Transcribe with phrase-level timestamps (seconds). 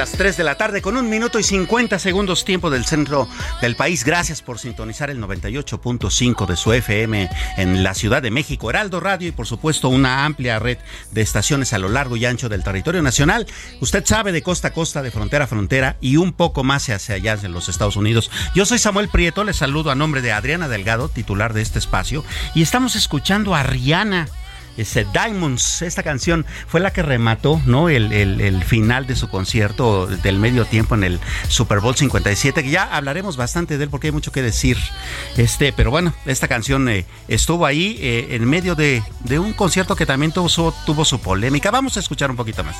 [0.00, 3.28] Las 3 de la tarde con un minuto y 50 segundos tiempo del centro
[3.60, 4.02] del país.
[4.02, 9.28] Gracias por sintonizar el 98.5 de su FM en la Ciudad de México, Heraldo Radio
[9.28, 10.78] y por supuesto una amplia red
[11.10, 13.46] de estaciones a lo largo y ancho del territorio nacional.
[13.82, 17.16] Usted sabe de costa a costa, de frontera a frontera y un poco más hacia
[17.16, 18.30] allá en los Estados Unidos.
[18.54, 22.24] Yo soy Samuel Prieto, les saludo a nombre de Adriana Delgado, titular de este espacio,
[22.54, 24.28] y estamos escuchando a Rihanna.
[24.80, 27.60] Ese Diamonds, esta canción fue la que remató
[27.90, 32.84] el, final de su concierto del medio tiempo en el Super Bowl 57, que ya
[32.84, 34.78] hablaremos bastante de él porque hay mucho que decir.
[35.36, 39.02] Este, pero bueno, esta canción eh, estuvo ahí eh, en medio de,
[39.38, 41.70] un concierto que también tuvo su polémica.
[41.70, 42.76] Vamos a escuchar un poquito más.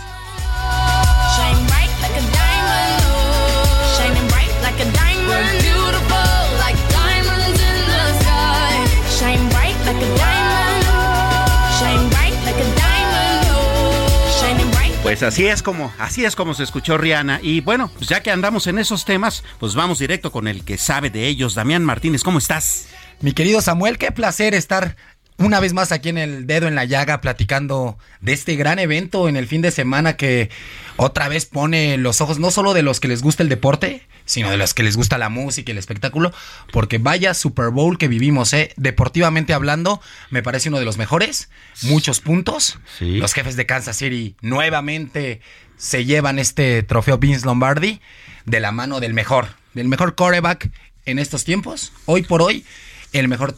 [15.11, 17.41] Pues así es como, así es como se escuchó Rihanna.
[17.43, 20.79] Y bueno, pues ya que andamos en esos temas, pues vamos directo con el que
[20.79, 21.57] sabe de ellos.
[21.57, 22.87] Damián Martínez, ¿cómo estás?
[23.21, 24.95] Mi querido Samuel, qué placer estar
[25.41, 29.29] una vez más aquí en el dedo en la llaga platicando de este gran evento
[29.29, 30.51] en el fin de semana que
[30.97, 34.51] otra vez pone los ojos no solo de los que les gusta el deporte, sino
[34.51, 36.33] de los que les gusta la música y el espectáculo,
[36.73, 38.73] porque vaya Super Bowl que vivimos, ¿eh?
[38.77, 40.01] deportivamente hablando,
[40.31, 41.49] me parece uno de los mejores,
[41.83, 42.79] muchos puntos.
[42.99, 43.17] Sí.
[43.17, 45.41] Los jefes de Kansas City nuevamente
[45.79, 48.01] se llevan este trofeo Vince Lombardi
[48.45, 50.71] de la mano del mejor, del mejor quarterback
[51.07, 52.65] en estos tiempos, hoy por hoy,
[53.13, 53.57] el mejor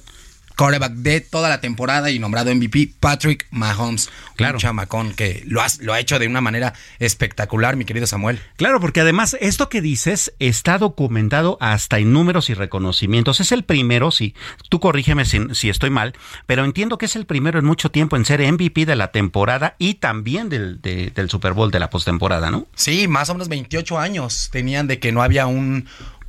[0.62, 4.10] quarterback de toda la temporada y nombrado MVP, Patrick Mahomes.
[4.36, 4.54] Claro.
[4.54, 8.40] Un chamacón que lo, has- lo ha hecho de una manera espectacular, mi querido Samuel.
[8.56, 13.40] Claro, porque además esto que dices está documentado hasta en números y reconocimientos.
[13.40, 14.34] Es el primero, sí,
[14.68, 16.14] tú corrígeme si, si estoy mal,
[16.46, 19.74] pero entiendo que es el primero en mucho tiempo en ser MVP de la temporada
[19.78, 22.66] y también del, de- del Super Bowl de la postemporada, ¿no?
[22.74, 25.86] Sí, más o menos 28 años tenían de que no había un,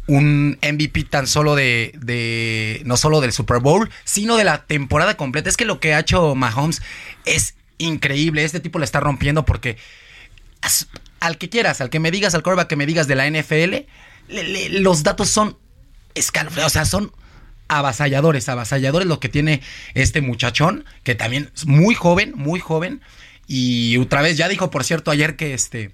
[0.08, 5.16] un MVP tan solo de, de, no solo del Super Bowl, sino de la temporada
[5.16, 5.50] completa.
[5.50, 6.82] Es que lo que ha hecho Mahomes
[7.26, 8.44] es increíble.
[8.44, 9.78] Este tipo le está rompiendo porque
[11.20, 13.76] al que quieras, al que me digas, al quarterback que me digas de la NFL,
[14.80, 15.58] los datos son
[16.16, 17.12] escalofriantes, o sea, son
[17.68, 19.62] avasalladores, avasalladores lo que tiene
[19.94, 23.02] este muchachón, que también es muy joven, muy joven.
[23.48, 25.92] Y otra vez ya dijo, por cierto, ayer que este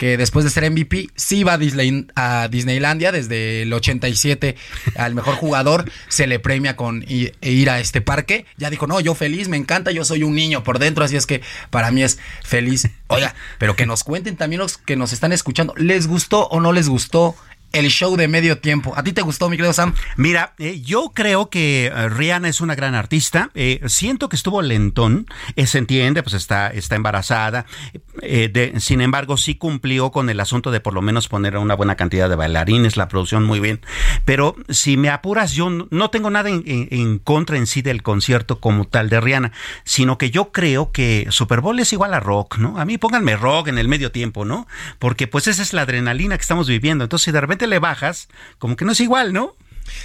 [0.00, 4.56] que después de ser MVP sí va a, Disney- a Disneylandia desde el 87
[4.96, 8.46] al mejor jugador se le premia con e ir a este parque.
[8.56, 11.26] Ya dijo no yo feliz me encanta yo soy un niño por dentro así es
[11.26, 15.32] que para mí es feliz oiga pero que nos cuenten también los que nos están
[15.32, 17.36] escuchando les gustó o no les gustó
[17.72, 21.12] el show de medio tiempo a ti te gustó mi querido Sam Mira, eh, yo
[21.14, 23.50] creo que eh, Rihanna es una gran artista.
[23.54, 25.26] Eh, siento que estuvo lentón.
[25.56, 27.66] eh, se entiende, pues está, está embarazada.
[28.78, 32.28] Sin embargo, sí cumplió con el asunto de por lo menos poner una buena cantidad
[32.28, 33.80] de bailarines, la producción muy bien.
[34.24, 38.86] Pero si me apuras, yo no tengo nada en, contra en sí del concierto como
[38.86, 39.52] tal de Rihanna,
[39.84, 42.78] sino que yo creo que Super Bowl es igual a rock, ¿no?
[42.78, 44.66] A mí pónganme rock en el medio tiempo, ¿no?
[44.98, 47.04] Porque pues esa es la adrenalina que estamos viviendo.
[47.04, 48.28] Entonces, de repente le bajas,
[48.58, 49.56] como que no es igual, ¿no?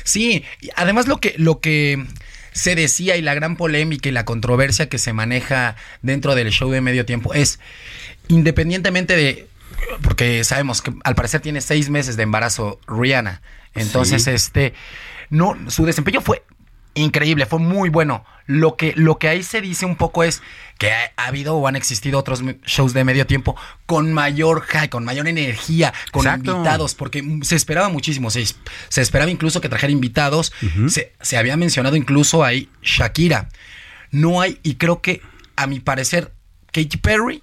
[0.03, 0.43] Sí,
[0.75, 2.05] además lo que, lo que
[2.51, 6.71] se decía y la gran polémica y la controversia que se maneja dentro del show
[6.71, 7.59] de medio tiempo es,
[8.27, 9.47] independientemente de,
[10.01, 13.41] porque sabemos que al parecer tiene seis meses de embarazo Rihanna,
[13.73, 14.73] entonces este,
[15.29, 16.43] no, su desempeño fue
[16.95, 18.25] increíble, fue muy bueno.
[18.47, 20.41] Lo que, lo que ahí se dice un poco es
[20.77, 23.55] que ha, habido o han existido otros shows de medio tiempo
[23.85, 29.31] con mayor high, con mayor energía, con invitados, porque se esperaba muchísimo, se, se esperaba
[29.31, 30.53] incluso que trajera invitados,
[30.87, 33.49] se, se había mencionado incluso ahí Shakira.
[34.11, 35.21] No hay, y creo que
[35.55, 36.31] a mi parecer,
[36.71, 37.41] Katy Perry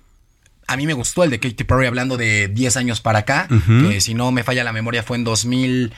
[0.67, 3.49] a mí me gustó el de Katy Perry hablando de 10 años para acá,
[3.91, 5.93] que si no me falla la memoria fue en 2000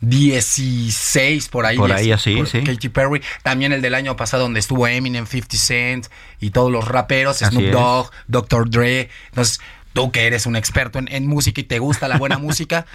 [0.00, 1.76] 16 por ahí.
[1.76, 2.62] Por ahí así, sí.
[2.62, 3.22] Katy Perry.
[3.42, 6.06] También el del año pasado donde estuvo Eminem, 50 Cent
[6.40, 8.70] y todos los raperos, Snoop Dogg, Dr.
[8.70, 9.10] Dre.
[9.28, 9.60] Entonces,
[9.92, 12.86] tú que eres un experto en, en música y te gusta la buena música,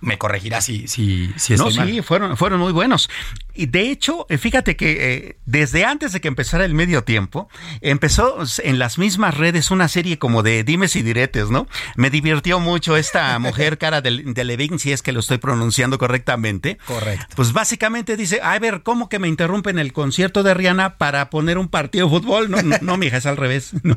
[0.00, 3.08] me corregirá si, si, si estoy No, sí, fueron, fueron muy buenos.
[3.54, 7.48] Y de hecho, eh, fíjate que eh, desde antes de que empezara el medio tiempo,
[7.80, 11.66] empezó en las mismas redes una serie como de dimes y diretes, ¿no?
[11.96, 15.98] Me divirtió mucho esta mujer cara de, de Levin, si es que lo estoy pronunciando
[15.98, 16.78] correctamente.
[16.86, 17.26] Correcto.
[17.36, 21.58] Pues básicamente dice, a ver, ¿cómo que me interrumpen el concierto de Rihanna para poner
[21.58, 22.50] un partido de fútbol?
[22.50, 23.72] No, no, mi hija, es al revés.
[23.82, 23.96] ¿no?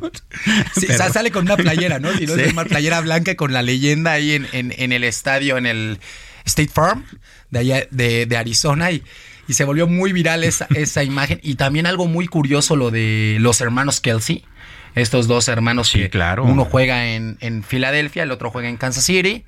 [0.74, 2.08] Sí, sale con una playera, ¿no?
[2.18, 5.56] Si no es una playera blanca con la leyenda ahí en, en, en el estadio,
[5.56, 6.00] en el
[6.44, 7.04] State Farm
[7.50, 9.02] de allá de, Arizona y,
[9.48, 11.40] y, se volvió muy viral esa, esa imagen.
[11.42, 14.44] Y también algo muy curioso lo de los hermanos Kelsey.
[14.94, 16.44] Estos dos hermanos sí, claro.
[16.44, 19.44] uno juega en, en Filadelfia, el otro juega en Kansas City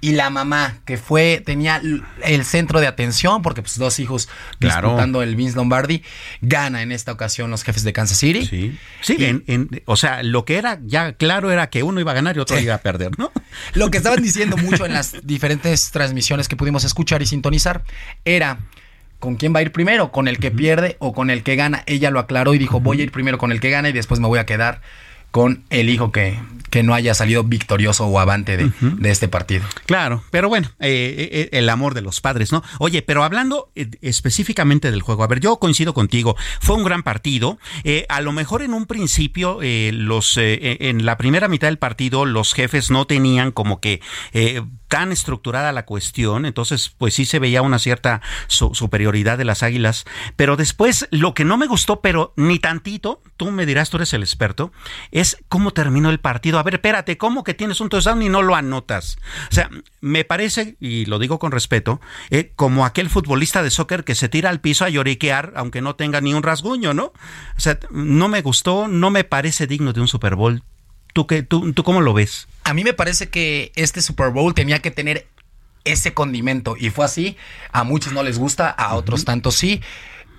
[0.00, 1.80] y la mamá que fue tenía
[2.22, 4.28] el centro de atención porque pues dos hijos
[4.60, 6.02] disputando el Vince Lombardi
[6.42, 8.44] gana en esta ocasión los jefes de Kansas City.
[8.44, 8.78] Sí.
[9.00, 9.16] Sí
[9.46, 12.40] en, o sea lo que era ya claro era que uno iba a ganar y
[12.40, 13.32] otro iba a perder no
[13.74, 17.82] lo que estaban diciendo mucho en las diferentes transmisiones que pudimos escuchar y sintonizar
[18.24, 18.58] era
[19.18, 21.82] con quién va a ir primero, con el que pierde o con el que gana.
[21.86, 24.20] Ella lo aclaró y dijo, voy a ir primero con el que gana y después
[24.20, 24.80] me voy a quedar
[25.30, 26.38] con el hijo que,
[26.70, 29.64] que no haya salido victorioso o avante de, de este partido.
[29.86, 32.62] Claro, pero bueno, eh, eh, el amor de los padres, ¿no?
[32.78, 37.02] Oye, pero hablando eh, específicamente del juego, a ver, yo coincido contigo, fue un gran
[37.02, 37.58] partido.
[38.08, 42.90] a lo mejor en un principio, los en la primera mitad del partido, los jefes
[42.90, 44.00] no tenían como que
[44.88, 50.04] tan estructurada la cuestión, entonces pues sí se veía una cierta superioridad de las águilas,
[50.36, 54.12] pero después lo que no me gustó, pero ni tantito, tú me dirás, tú eres
[54.14, 54.72] el experto,
[55.10, 56.55] es cómo terminó el partido.
[56.58, 59.18] A ver, espérate, ¿cómo que tienes un touchdown y no lo anotas?
[59.50, 59.70] O sea,
[60.00, 62.00] me parece, y lo digo con respeto,
[62.30, 65.96] eh, como aquel futbolista de soccer que se tira al piso a lloriquear aunque no
[65.96, 67.06] tenga ni un rasguño, ¿no?
[67.56, 70.62] O sea, no me gustó, no me parece digno de un Super Bowl.
[71.12, 72.46] ¿Tú, qué, tú, ¿Tú cómo lo ves?
[72.64, 75.26] A mí me parece que este Super Bowl tenía que tener
[75.84, 77.36] ese condimento y fue así.
[77.72, 79.80] A muchos no les gusta, a otros tanto sí.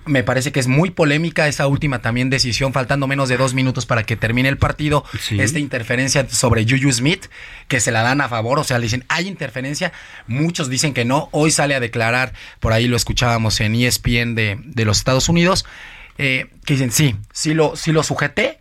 [0.08, 3.86] Me parece que es muy polémica esa última también decisión, faltando menos de dos minutos
[3.86, 5.04] para que termine el partido.
[5.30, 7.26] Esta interferencia sobre Juju Smith,
[7.68, 9.92] que se la dan a favor, o sea, le dicen, hay interferencia.
[10.26, 11.28] Muchos dicen que no.
[11.32, 15.64] Hoy sale a declarar, por ahí lo escuchábamos en ESPN de, de los Estados Unidos,
[16.18, 18.58] eh, que dicen, sí, sí lo, sí lo sujeté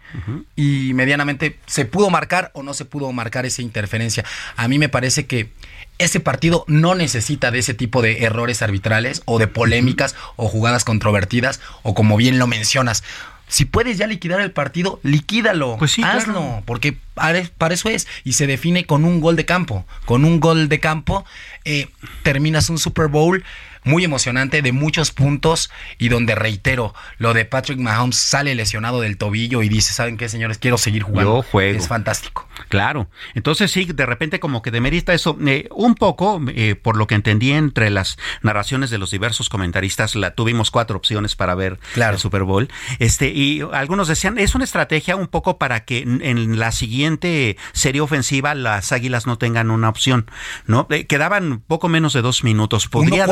[0.56, 4.24] y medianamente se pudo marcar o no se pudo marcar esa interferencia.
[4.56, 5.50] A mí me parece que
[5.98, 10.86] ese partido no necesita de ese tipo de errores arbitrales o de polémicas o jugadas
[10.86, 13.04] controvertidas o como bien lo mencionas.
[13.48, 15.78] Si puedes ya liquidar el partido, liquídalo.
[15.78, 17.40] Pues sí, hazlo, porque para,
[17.74, 18.06] eso es.
[18.26, 19.86] Y se define con un gol de campo.
[20.06, 21.26] Con un gol de campo
[21.64, 21.88] eh,
[22.24, 23.44] terminas un Super Bowl
[23.88, 29.18] muy emocionante, de muchos puntos y donde reitero, lo de Patrick Mahomes sale lesionado del
[29.18, 30.58] tobillo y dice, ¿saben qué, señores?
[30.58, 31.42] Quiero seguir jugando.
[31.42, 31.78] juego.
[31.80, 32.48] Es fantástico.
[32.70, 33.10] Claro.
[33.34, 35.38] Entonces sí, de repente como que demerita eso.
[35.46, 40.16] Eh, un poco, eh, por lo que entendí entre las narraciones de los diversos comentaristas,
[40.16, 42.70] la, tuvimos cuatro opciones para ver el Super Bowl.
[43.00, 48.02] Este, y algunos decían, es una estrategia un poco para que en la siguiente serie
[48.02, 50.30] ofensiva las águilas no tengan una opción,
[50.66, 50.88] ¿no?
[50.90, 52.88] Eh, quedaban poco menos de dos minutos.
[52.88, 53.26] Podría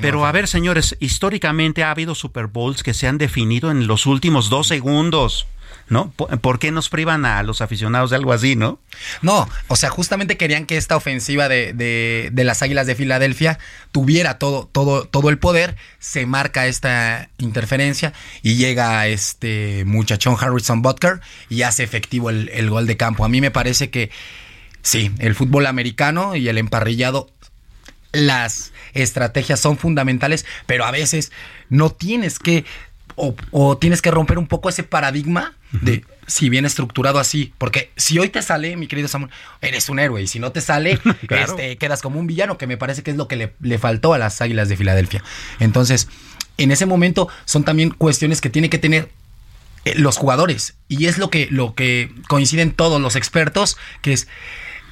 [0.00, 4.06] pero a ver, señores, históricamente ha habido Super Bowls que se han definido en los
[4.06, 5.46] últimos dos segundos.
[5.88, 6.10] ¿no?
[6.12, 8.78] ¿Por, qué nos privan a los aficionados de algo así, no?
[9.20, 13.58] No, o sea, justamente querían que esta ofensiva de, de, las Águilas de Filadelfia
[13.90, 20.80] tuviera todo, todo, todo el poder, se marca esta interferencia y llega este muchachón Harrison
[20.80, 23.24] Butker y hace efectivo el, el gol de campo.
[23.24, 24.10] A mí me parece que
[24.82, 27.30] sí, el fútbol americano y el emparrillado
[28.12, 31.32] las estrategias son fundamentales, pero a veces
[31.68, 32.64] no tienes que
[33.14, 38.18] o, tienes que romper un poco ese paradigma de si bien estructurado así, porque si
[38.18, 39.30] hoy te sale, mi querido Samuel,
[39.60, 42.78] eres un héroe y si no te sale, este, quedas como un villano, que me
[42.78, 45.22] parece que es lo que le, le faltó a las Águilas de Filadelfia.
[45.60, 46.08] Entonces,
[46.58, 49.10] en ese momento son también cuestiones que tiene que tener
[49.84, 50.74] eh, los jugadores.
[50.88, 54.28] Y es lo que lo que coinciden todos los expertos, que es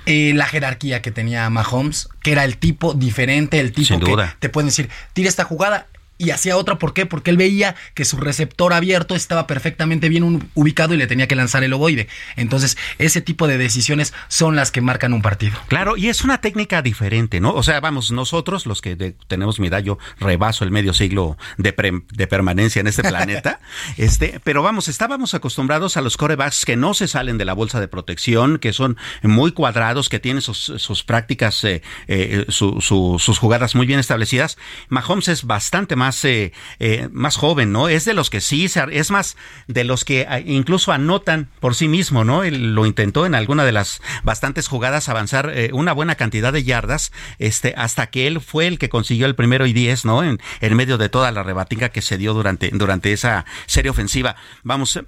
[0.07, 4.49] eh, la jerarquía que tenía Mahomes, que era el tipo diferente, el tipo que te
[4.49, 5.88] pueden decir, tira esta jugada,
[6.20, 6.78] y hacía otra.
[6.78, 7.06] ¿Por qué?
[7.06, 11.34] Porque él veía que su receptor abierto estaba perfectamente bien ubicado y le tenía que
[11.34, 12.08] lanzar el ovoide.
[12.36, 15.58] Entonces, ese tipo de decisiones son las que marcan un partido.
[15.68, 17.54] Claro, y es una técnica diferente, ¿no?
[17.54, 22.02] O sea, vamos, nosotros, los que tenemos mi edad, yo rebaso el medio siglo de,
[22.12, 23.60] de permanencia en este planeta,
[23.96, 27.80] este, pero vamos, estábamos acostumbrados a los corebacks que no se salen de la bolsa
[27.80, 33.86] de protección, que son muy cuadrados, que tienen sus, prácticas, eh, eh, sus jugadas muy
[33.86, 34.58] bien establecidas.
[34.90, 37.88] Mahomes es bastante más más, eh, eh, más joven, ¿no?
[37.88, 39.36] Es de los que sí, es más
[39.68, 42.42] de los que ah, incluso anotan por sí mismo, ¿no?
[42.42, 46.64] Él lo intentó en alguna de las bastantes jugadas avanzar eh, una buena cantidad de
[46.64, 50.24] yardas, este, hasta que él fue el que consiguió el primero y diez, ¿no?
[50.24, 54.34] En, en medio de toda la rebatinga que se dio durante, durante esa serie ofensiva.
[54.64, 54.98] Vamos,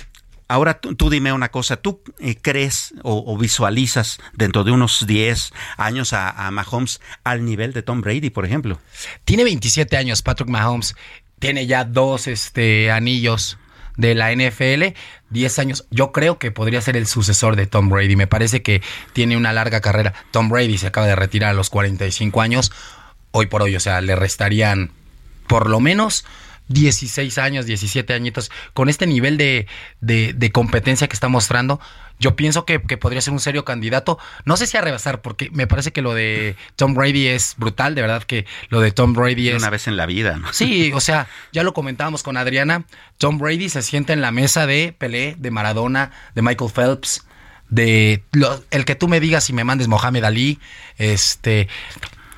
[0.52, 6.12] Ahora tú, dime una cosa, ¿tú eh, crees o, visualizas dentro de unos 10 años
[6.12, 8.78] a, Mahomes al nivel de Tom Brady, por ejemplo?
[9.24, 10.94] Tiene 27 años Patrick Mahomes,
[11.38, 13.56] tiene ya dos este, anillos
[13.96, 14.94] de la NFL,
[15.30, 15.86] 10 años.
[15.90, 18.16] Yo creo que podría ser el sucesor de Tom Brady.
[18.16, 18.82] Me parece que
[19.14, 20.12] tiene una larga carrera.
[20.32, 22.72] Tom Brady se acaba de retirar a los 45 años.
[23.30, 24.90] Hoy por hoy, o sea, le restarían
[25.46, 26.26] por lo menos
[26.68, 29.66] 16 años, 17 añitos, con este nivel de,
[30.52, 31.80] competencia que está mostrando,
[32.18, 34.18] yo pienso que, podría ser un serio candidato.
[34.44, 37.94] No sé si a rebasar, porque me parece que lo de Tom Brady es brutal,
[37.94, 39.56] de verdad que lo de Tom Brady es...
[39.56, 40.52] Una vez en la vida, ¿no?
[40.52, 42.84] Sí, o sea, ya lo comentábamos con Adriana,
[43.18, 47.26] Tom Brady se siente en la mesa de Pelé, de Maradona, de Michael Phelps,
[47.68, 48.22] de
[48.70, 50.60] el que tú me digas y me mandes Mohamed Ali,
[50.98, 51.68] este,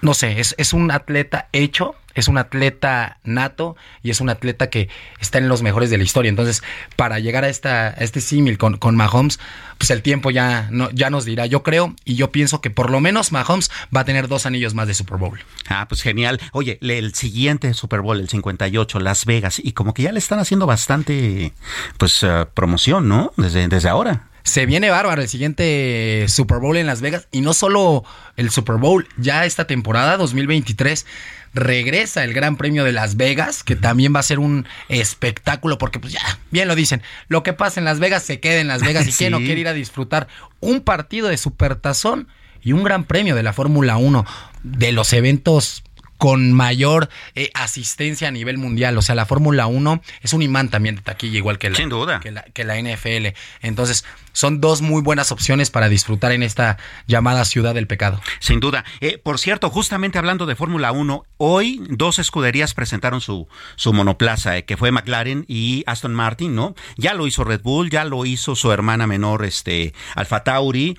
[0.01, 4.71] no sé, es, es un atleta hecho es un atleta nato y es un atleta
[4.71, 4.89] que
[5.21, 6.29] está en los mejores de la historia.
[6.29, 6.63] Entonces,
[6.97, 9.39] para llegar a, esta, este símil con, con Mahomes,
[9.79, 12.91] pues el tiempo ya, no, ya nos dirá, yo creo, y yo pienso que por
[12.91, 15.41] lo menos Mahomes va a tener dos anillos más de Super Bowl.
[15.69, 16.41] Ah, pues genial.
[16.53, 20.39] Oye, el siguiente Super Bowl, el 58, Las Vegas, y como que ya le están
[20.39, 21.53] haciendo bastante,
[21.99, 23.33] pues, eh, promoción, ¿no?
[23.37, 24.29] Desde, desde ahora.
[24.45, 28.05] Se viene bárbaro el siguiente Super Bowl en Las Vegas, y no solo
[28.37, 31.07] el Super Bowl, ya esta temporada 2023
[31.55, 35.99] regresa el Gran Premio de Las Vegas, que también va a ser un espectáculo, porque
[35.99, 38.83] pues ya, bien lo dicen, lo que pasa en Las Vegas se queda en Las
[38.87, 40.29] Vegas y quien no quiere ir a disfrutar
[40.61, 42.29] un partido de Supertazón
[42.63, 44.27] y un Gran Premio de la Fórmula 1,
[44.63, 45.85] de los eventos
[46.25, 48.97] con mayor eh, asistencia a nivel mundial.
[48.97, 51.91] O sea, la Fórmula 1 es un imán también de taquilla, igual que la, Sin
[51.91, 52.21] duda.
[52.21, 53.37] Que, la, que la NFL.
[53.61, 58.23] Entonces, son dos muy buenas opciones para disfrutar en esta llamada ciudad del pecado.
[58.41, 58.87] Sin duda.
[59.03, 64.57] Eh, por cierto, justamente hablando de Fórmula 1, hoy dos escuderías presentaron su, su monoplaza,
[64.57, 66.75] eh, que fue McLaren y Aston Martin, ¿no?
[66.97, 70.97] Ya lo hizo Red Bull, ya lo hizo su hermana menor, este, Alfa Tauri.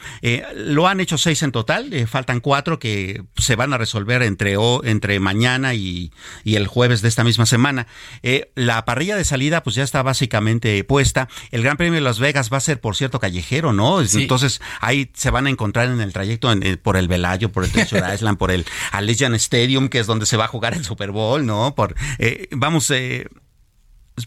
[0.53, 5.14] lo han hecho seis en total, faltan cuatro que se van a resolver entre, entre
[5.15, 6.11] entre mañana y,
[6.45, 7.87] el jueves de esta misma semana.
[8.23, 11.27] Eh, la parrilla de salida pues ya está básicamente puesta.
[11.51, 14.01] El Gran Premio de Las Vegas va a ser, por cierto, callejero, ¿no?
[14.01, 17.71] Entonces ahí se van a encontrar en el trayecto eh, por el Velayo, por el
[17.71, 21.11] Treasure Island, por el Allegiant Stadium, que es donde se va a jugar el Super
[21.11, 21.75] Bowl, ¿no?
[21.75, 22.91] Por, eh, vamos,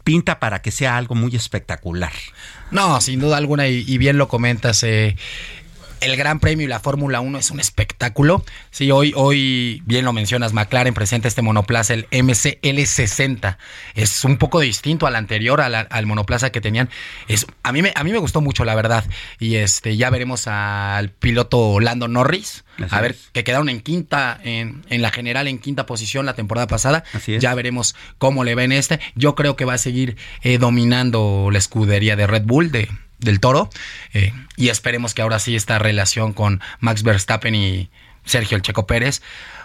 [0.04, 2.12] pinta para que sea algo muy espectacular.
[2.70, 5.16] No, sin duda alguna, y, bien lo comentas, eh,
[6.00, 8.44] el Gran Premio y la Fórmula 1 es un espectáculo.
[8.70, 13.56] Sí, hoy, hoy, bien lo mencionas, McLaren presenta este monoplaza, el MCL60.
[13.94, 16.88] Es un poco distinto al anterior, al, monoplaza que tenían.
[17.26, 19.04] Es, a, mí me, a mí me gustó mucho, la verdad.
[19.38, 22.64] Y este ya veremos al piloto Lando Norris.
[22.90, 26.66] a ver, que quedaron en quinta, en, en, la general, en quinta posición la temporada
[26.66, 27.04] pasada.
[27.26, 29.00] Ya veremos cómo le va en este.
[29.14, 32.88] Yo creo que va a seguir eh, dominando la escudería de Red Bull, de,
[33.18, 33.70] del Toro.
[34.14, 37.90] Eh, y esperemos que ahora sí esta relación con Max Verstappen y
[38.24, 39.22] Sergio El Checo Pérez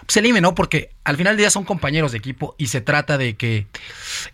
[0.08, 0.54] se lime, ¿no?
[0.54, 3.66] Porque al final del día son compañeros de equipo y se trata de que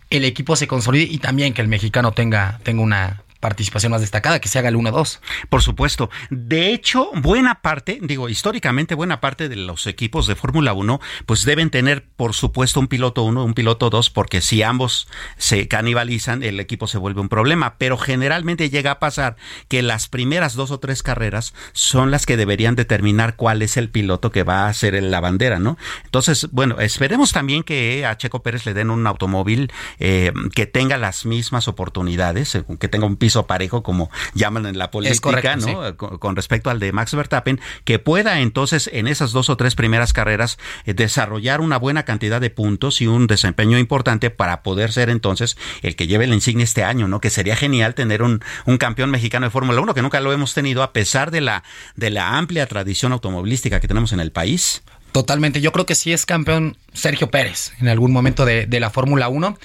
[0.09, 4.39] el equipo se consolide y también que el mexicano tenga, tenga una participación más destacada,
[4.39, 5.19] que se haga el 1-2.
[5.49, 6.09] Por supuesto.
[6.29, 11.43] De hecho, buena parte, digo, históricamente buena parte de los equipos de Fórmula 1, pues
[11.43, 16.43] deben tener, por supuesto, un piloto 1, un piloto 2, porque si ambos se canibalizan,
[16.43, 17.75] el equipo se vuelve un problema.
[17.77, 19.35] Pero generalmente llega a pasar
[19.67, 23.89] que las primeras dos o tres carreras son las que deberían determinar cuál es el
[23.89, 25.77] piloto que va a ser la bandera, ¿no?
[26.05, 30.97] Entonces, bueno, esperemos también que a Checo Pérez le den un automóvil eh, que tenga
[30.97, 35.97] las mismas oportunidades, eh, que tenga un piso parejo, como llaman en la política, ¿no?
[35.97, 40.13] Con, respecto al de Max Verstappen, que pueda entonces en esas dos o tres primeras
[40.13, 45.09] carreras eh, desarrollar una buena cantidad de puntos y un desempeño importante para poder ser
[45.09, 47.21] entonces el que lleve la insignia este año, ¿no?
[47.21, 50.53] Que sería genial tener un, un campeón mexicano de Fórmula 1 que nunca lo hemos
[50.53, 51.63] tenido a pesar de la,
[51.95, 54.83] de la amplia tradición automovilística que tenemos en el país.
[55.11, 58.89] Totalmente, yo creo que sí es campeón Sergio Pérez en algún momento de, de la
[58.89, 59.57] Fórmula 1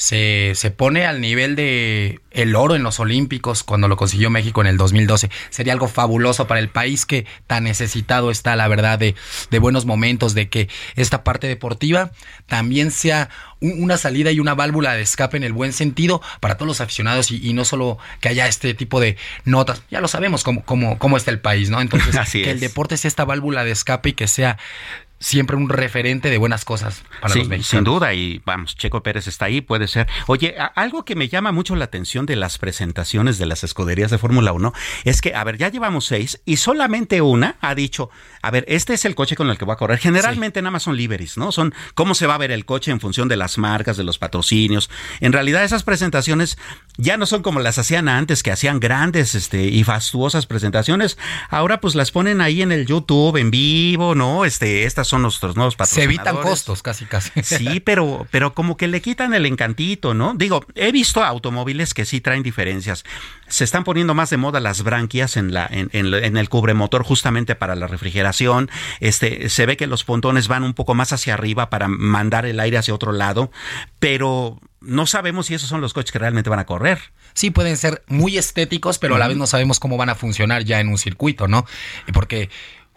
[0.00, 4.62] se, se pone al nivel de el oro en los Olímpicos cuando lo consiguió México
[4.62, 5.28] en el 2012.
[5.50, 9.14] Sería algo fabuloso para el país que tan necesitado está, la verdad, de,
[9.50, 12.12] de buenos momentos, de que esta parte deportiva
[12.46, 13.28] también sea
[13.60, 17.30] una salida y una válvula de escape en el buen sentido para todos los aficionados
[17.30, 19.82] y, no solo que haya este tipo de notas.
[19.90, 21.78] Ya lo sabemos cómo, cómo, cómo está el país, ¿no?
[21.82, 24.56] Entonces, que el deporte sea esta válvula de escape y que sea
[25.20, 27.66] siempre un referente de buenas cosas para los mexicanos.
[27.66, 30.08] Sin duda, y vamos, Checo Pérez está ahí, puede ser.
[30.26, 34.16] Oye, algo que me llama mucho la atención de las presentaciones de las escuderías de
[34.16, 34.72] Fórmula 1
[35.04, 38.08] es que, a ver, ya llevamos seis y solamente una ha dicho,
[38.40, 39.98] a ver, este es el coche con el que voy a correr.
[39.98, 41.52] Generalmente nada más son liveries, ¿no?
[41.52, 44.18] Son cómo se va a ver el coche en función de las marcas, de los
[44.18, 44.88] patrocinios.
[45.20, 46.56] En realidad esas presentaciones
[46.96, 51.18] ya no son como las hacían antes, que hacían grandes este, y fastuosas presentaciones.
[51.50, 54.46] Ahora pues las ponen ahí en el YouTube, en vivo, ¿no?
[54.46, 56.16] Este, estas son nuestros nuevos patrocinadores.
[56.16, 57.30] Se evitan costos, casi, casi.
[57.42, 60.34] Sí, pero, pero como que le quitan el encantito, ¿no?
[60.34, 63.04] Digo, he visto automóviles que sí traen diferencias.
[63.48, 67.56] Se están poniendo más de moda las branquias en, la, en, en, el cubremotor justamente
[67.56, 68.70] para la refrigeración.
[69.00, 72.60] Este, se ve que los pontones van un poco más hacia arriba para mandar el
[72.60, 73.50] aire hacia otro lado,
[73.98, 77.12] pero no sabemos si esos son los coches que realmente van a correr.
[77.34, 80.64] Sí, pueden ser muy estéticos, pero a la vez no sabemos cómo van a funcionar
[80.64, 81.66] ya en un circuito, ¿no?
[82.12, 82.50] Porque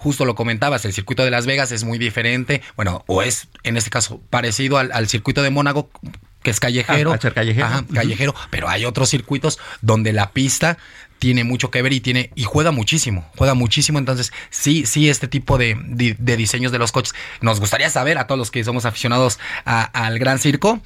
[0.03, 3.77] justo lo comentabas, el circuito de Las Vegas es muy diferente, bueno, o es en
[3.77, 5.89] este caso parecido al, circuito de Mónaco,
[6.41, 7.13] que es callejero.
[7.13, 7.85] Ah, callejero.
[7.93, 10.77] callejero, pero hay otros circuitos donde la pista
[11.19, 13.97] tiene mucho que ver y tiene y juega muchísimo, juega muchísimo.
[13.97, 15.77] Entonces, sí, sí, este tipo de,
[16.19, 20.37] diseños de los coches nos gustaría saber a todos los que somos aficionados al Gran
[20.37, 20.81] Circo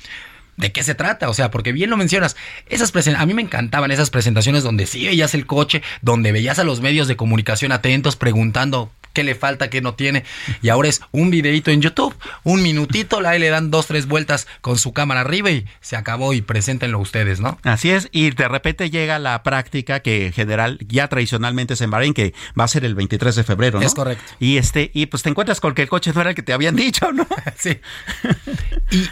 [0.58, 2.36] de qué se trata, o sea, porque bien lo mencionas,
[2.67, 6.63] esas a mí me encantaban esas presentaciones donde sí veías el coche, donde veías a
[6.63, 10.25] los medios de comunicación atentos preguntando qué le falta, qué no tiene,
[10.62, 14.45] y ahora es un videito en YouTube, un minutito, ahí le dan dos, tres vueltas
[14.62, 17.58] con su cámara arriba y se acabó y preséntenlo ustedes, ¿no?
[17.63, 22.13] Así es, y de repente llega la práctica que general, ya tradicionalmente es en Bahrein,
[22.13, 23.88] que va a ser el 23 de febrero, ¿no?
[23.88, 24.23] Es correcto.
[24.39, 26.53] Y este, y pues te encuentras con que el coche no era el que te
[26.53, 27.25] habían dicho, ¿no?
[27.58, 27.80] sí.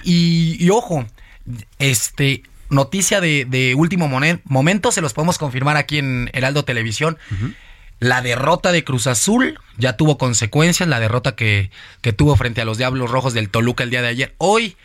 [0.04, 1.04] y, y ojo,
[1.80, 4.08] este, noticia de, último
[4.44, 7.18] momento, se los podemos confirmar aquí en Heraldo Televisión.
[8.00, 12.66] La derrota de Cruz Azul ya tuvo consecuencias, la derrota que, que, tuvo frente a
[12.66, 14.36] los Diablos Rojos del Toluca el día de ayer.
[14.38, 14.76] Hoy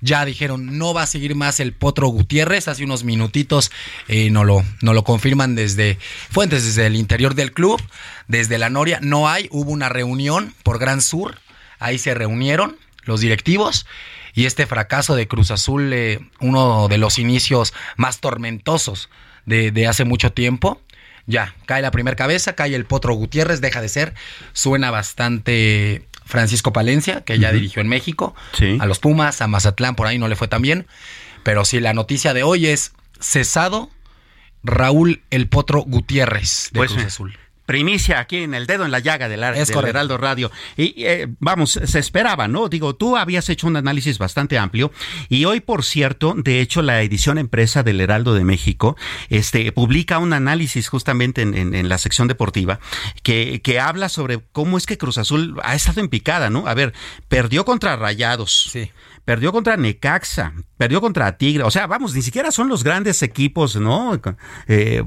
[0.00, 2.68] ya dijeron, no va a seguir más el Potro Gutiérrez.
[2.68, 3.70] Hace unos minutitos
[4.06, 5.98] eh, no, lo, no lo confirman desde
[6.30, 7.82] fuentes, desde el interior del club,
[8.28, 8.98] desde la Noria.
[9.02, 11.38] No hay, hubo una reunión por Gran Sur,
[11.78, 13.86] ahí se reunieron los directivos
[14.34, 19.08] y este fracaso de Cruz Azul, eh, uno de los inicios más tormentosos
[19.46, 20.80] de, hace mucho tiempo.
[21.28, 24.14] Ya, cae la primera cabeza, cae el Potro Gutiérrez, deja de ser.
[24.54, 28.34] Suena bastante Francisco Palencia, que ya dirigió en México.
[28.80, 30.86] A los Pumas, a Mazatlán, por ahí no le fue tan bien.
[31.42, 33.90] Pero sí, la noticia de hoy es cesado
[34.64, 37.38] Raúl el Potro Gutiérrez de pues, Cruz Azul
[37.68, 40.50] primicia aquí en el dedo en la llaga del, del Heraldo Radio.
[40.78, 42.70] Y eh, vamos, se esperaba, ¿no?
[42.70, 44.90] Digo, tú habías hecho un análisis bastante amplio
[45.28, 48.96] y hoy, por cierto, de hecho, la edición empresa del Heraldo de México
[49.28, 52.80] este, publica un análisis justamente en, la sección deportiva
[53.22, 56.66] que, que habla sobre cómo es que Cruz Azul ha estado en picada, ¿no?
[56.68, 56.94] A ver,
[57.28, 58.70] perdió contra Rayados.
[58.72, 58.90] Sí
[59.26, 63.76] perdió contra Necaxa, perdió contra Tigre, o sea, vamos, ni siquiera son los grandes equipos,
[63.76, 64.18] ¿no?
[64.68, 65.04] Eh,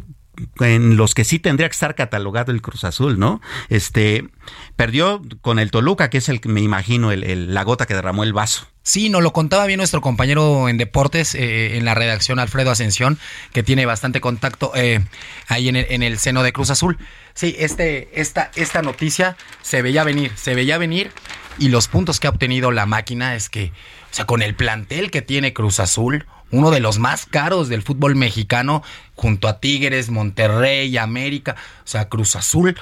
[0.59, 3.41] en los que sí tendría que estar catalogado el Cruz Azul, ¿no?
[3.69, 4.29] Este
[4.75, 8.23] perdió con el Toluca, que es el que me imagino el, la gota que derramó
[8.23, 8.67] el vaso.
[8.83, 13.19] Sí, nos lo contaba bien nuestro compañero en deportes eh, en la redacción Alfredo Ascensión,
[13.53, 15.05] que tiene bastante contacto eh,
[15.47, 16.97] ahí en el, en el, seno de Cruz Azul.
[17.33, 21.11] Sí, este, esta, esta noticia se veía venir, se veía venir
[21.59, 25.11] y los puntos que ha obtenido la máquina es que, o sea, con el plantel
[25.11, 28.83] que tiene Cruz Azul, uno de los más caros del fútbol mexicano,
[29.15, 32.75] junto a Tigres, Monterrey, América, o sea, Cruz Azul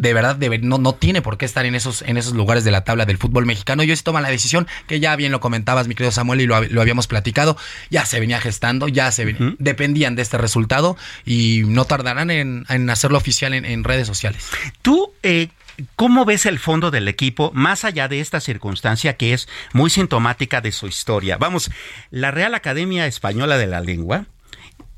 [0.00, 2.84] de verdad no, no tiene por qué estar en esos, en esos lugares de la
[2.84, 3.82] tabla del fútbol mexicano.
[3.82, 6.46] Y hoy se toma la decisión, que ya bien lo comentabas, mi querido Samuel, y
[6.46, 7.58] lo, habíamos platicado,
[7.90, 13.18] ya se venía gestando, ya se dependían de este resultado y no tardarán en, hacerlo
[13.18, 14.46] oficial en, redes sociales.
[14.80, 15.48] Tú, eh,
[15.96, 20.60] ¿Cómo ves el fondo del equipo más allá de esta circunstancia que es muy sintomática
[20.60, 21.36] de su historia?
[21.36, 21.70] Vamos,
[22.10, 24.26] la Real Academia Española de la Lengua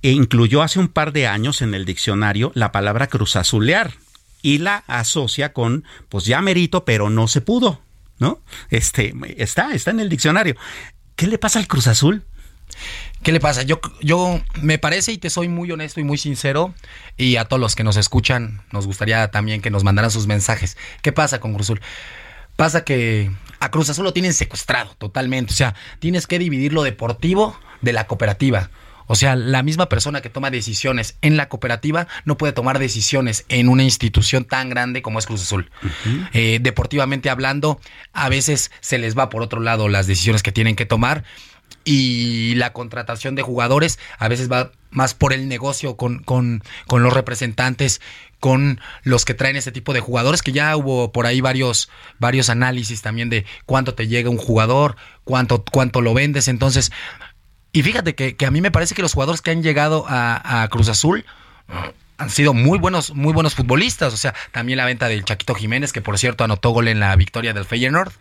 [0.02, 3.92] incluyó hace un par de años en el diccionario la palabra cruzazulear
[4.42, 7.80] y la asocia con, pues ya merito, pero no se pudo,
[8.18, 8.42] ¿no?
[8.70, 10.56] Este, está, está en el diccionario.
[11.14, 12.24] ¿Qué le pasa al Cruz Azul?
[13.22, 13.62] ¿Qué le pasa?
[13.62, 16.74] Yo, yo me parece y te soy muy honesto y muy sincero
[17.16, 20.76] y a todos los que nos escuchan nos gustaría también que nos mandaran sus mensajes.
[21.02, 21.80] ¿Qué pasa con Cruz Azul?
[22.56, 23.30] Pasa que
[23.60, 25.52] a Cruz Azul lo tienen secuestrado totalmente.
[25.52, 28.70] O sea, tienes que dividir lo deportivo de la cooperativa.
[29.06, 33.44] O sea, la misma persona que toma decisiones en la cooperativa no puede tomar decisiones
[33.48, 35.70] en una institución tan grande como es Cruz Azul.
[36.32, 37.80] Eh, deportivamente hablando,
[38.12, 41.24] a veces se les va por otro lado las decisiones que tienen que tomar
[41.84, 47.02] y la contratación de jugadores a veces va más por el negocio con, con, con,
[47.02, 48.00] los representantes,
[48.40, 52.50] con los que traen ese tipo de jugadores, que ya hubo por ahí varios, varios
[52.50, 56.48] análisis también de cuánto te llega un jugador, cuánto, cuánto lo vendes.
[56.48, 56.92] Entonces,
[57.72, 60.88] y fíjate que, a mí me parece que los jugadores que han llegado a, Cruz
[60.88, 61.24] Azul
[62.18, 64.12] han sido muy buenos, muy buenos futbolistas.
[64.12, 67.14] O sea, también la venta del Chaquito Jiménez, que por cierto anotó gol en la
[67.16, 68.12] victoria del Feyenoord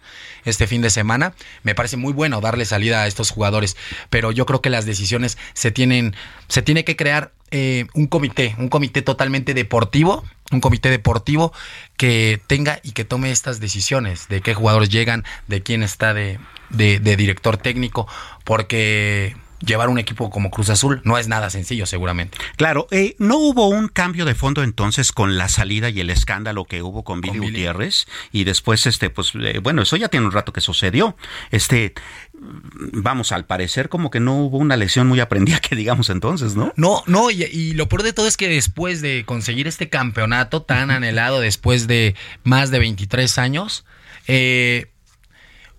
[0.45, 1.33] este fin de semana.
[1.63, 3.77] Me parece muy bueno darle salida a estos jugadores.
[4.09, 6.15] Pero yo creo que las decisiones se tienen,
[6.47, 11.53] se tiene que crear eh, un comité, un comité totalmente deportivo, un comité deportivo
[11.97, 16.39] que tenga y que tome estas decisiones de qué jugadores llegan, de quién está de,
[16.69, 18.07] de, director técnico,
[18.43, 22.37] porque llevar un equipo como Cruz Azul no es nada sencillo, seguramente.
[22.57, 26.65] Claro, eh, ¿no hubo un cambio de fondo entonces con la salida y el escándalo
[26.65, 28.07] que hubo con Billy, Gutiérrez?
[28.31, 31.15] Y después, este, pues, eh, bueno, eso ya tiene un rato que sucedió.
[31.51, 31.93] Este,
[32.33, 36.73] vamos, al parecer como que no hubo una lección muy aprendida que digamos entonces, ¿no?
[36.75, 40.61] No, no, y, y lo peor de todo es que después de conseguir este campeonato
[40.63, 43.85] tan anhelado, después de más de 23 años,
[44.27, 44.87] eh,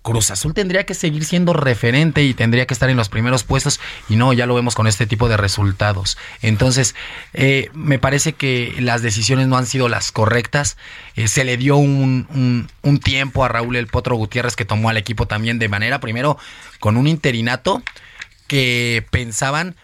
[0.03, 3.79] Cruz Azul tendría que seguir siendo referente y tendría que estar en los primeros puestos
[4.09, 6.17] y no, ya lo vemos con este tipo de resultados.
[6.41, 6.93] Entonces,
[7.33, 10.77] eh, me parece que las decisiones no han sido las correctas.
[11.15, 14.97] Eh, se le dio un, un, tiempo a Raúl El Potro Gutiérrez que tomó al
[14.97, 16.37] equipo también de manera, primero,
[16.79, 17.81] con un interinato
[18.47, 19.75] que pensaban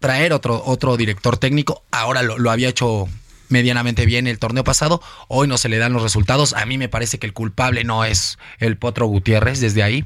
[0.00, 1.82] traer otro, otro director técnico.
[1.90, 3.08] Ahora lo había hecho
[3.48, 6.52] medianamente bien el torneo pasado, hoy no se le dan los resultados.
[6.54, 10.04] A mí me parece que el culpable no es el Potro Gutiérrez desde ahí.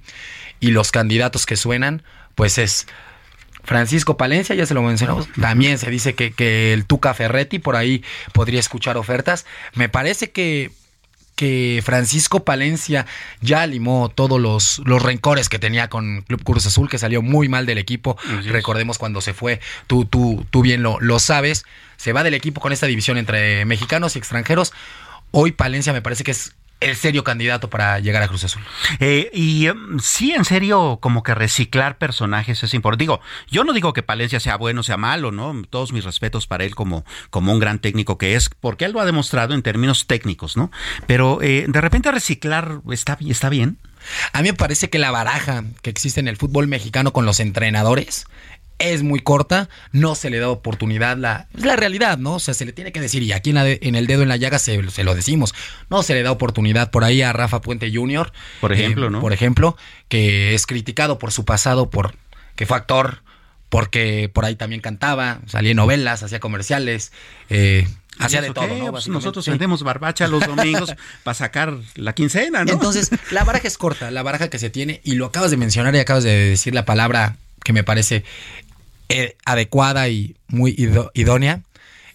[0.60, 2.02] Y los candidatos que suenan,
[2.34, 2.86] pues es
[3.62, 5.28] Francisco Palencia, ya se lo mencionamos.
[5.40, 9.46] También se dice que, que el Tuca Ferretti por ahí podría escuchar ofertas.
[9.74, 10.70] Me parece que
[11.38, 13.06] que Francisco Palencia
[13.40, 17.48] ya limó todos los, los rencores que tenía con Club Cruz Azul, que salió muy
[17.48, 18.18] mal del equipo.
[18.46, 21.64] Recordemos cuando se fue, tú, tú, tú bien lo, lo sabes,
[21.96, 24.72] se va del equipo con esta división entre mexicanos y extranjeros.
[25.30, 28.62] Hoy Palencia me parece que es el serio candidato para llegar a Cruz Azul.
[29.00, 33.02] Eh, y em, sí, en serio, como que reciclar personajes es importante.
[33.02, 35.62] Digo, yo no digo que Palencia sea bueno o sea malo, ¿no?
[35.68, 39.00] Todos mis respetos para él como, como un gran técnico que es, porque él lo
[39.00, 40.70] ha demostrado en términos técnicos, ¿no?
[41.06, 43.78] Pero eh, de repente reciclar está, está bien.
[44.32, 47.40] A mí me parece que la baraja que existe en el fútbol mexicano con los
[47.40, 48.26] entrenadores
[48.78, 52.34] es muy corta, no se le da oportunidad, la, es la realidad, ¿no?
[52.34, 54.58] O sea, se le tiene que decir, y aquí en, el dedo en la llaga
[54.58, 55.54] se, lo decimos,
[55.90, 59.20] no se le da oportunidad por ahí a Rafa Puente Jr., por ejemplo, eh, ¿no?
[59.20, 59.76] Por ejemplo,
[60.08, 62.14] que es criticado por su pasado, por
[62.54, 63.22] que fue actor,
[63.68, 67.12] porque por ahí también cantaba, salía en novelas, hacía comerciales,
[67.50, 67.86] eh,
[68.18, 68.90] hacía de todo, ¿no?
[68.92, 72.72] Pues nosotros vendemos barbacha los domingos para sacar la quincena, ¿no?
[72.72, 75.94] Entonces, la baraja es corta, la baraja que se tiene, y lo acabas de mencionar
[75.94, 78.24] y acabas de decir la palabra que me parece
[79.08, 80.74] eh, adecuada y muy
[81.14, 81.62] idónea,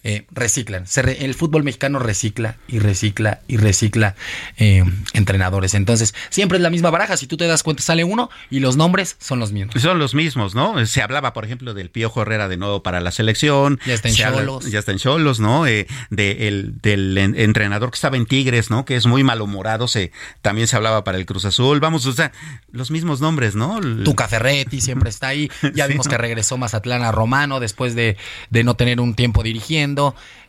[0.06, 0.84] eh, reciclan.
[1.18, 4.14] el fútbol mexicano recicla y recicla y recicla
[4.58, 5.72] eh, entrenadores.
[5.72, 7.16] Entonces, siempre es la misma baraja.
[7.16, 9.80] Si tú te das cuenta, sale uno y los nombres son los mismos.
[9.80, 10.84] Son los mismos, ¿no?
[10.84, 13.80] Se hablaba, por ejemplo, del Piojo Herrera de nuevo para la selección.
[13.86, 14.70] Ya está en Cholos.
[14.70, 15.66] Ya está en Cholos, ¿no?
[15.66, 18.84] Eh, el, del entrenador que estaba en Tigres, ¿no?
[18.84, 19.88] Que es muy malhumorado.
[19.88, 20.12] Se,
[20.42, 21.80] también se hablaba para el Cruz Azul.
[21.80, 22.30] Vamos, o sea,
[22.72, 23.80] los mismos nombres, ¿no?
[24.04, 25.50] Tuca Ferretti siempre está ahí.
[25.74, 28.16] Ya vimos que regresó Mazatlán a Romano después de,
[28.50, 29.93] de no tener un tiempo dirigiendo.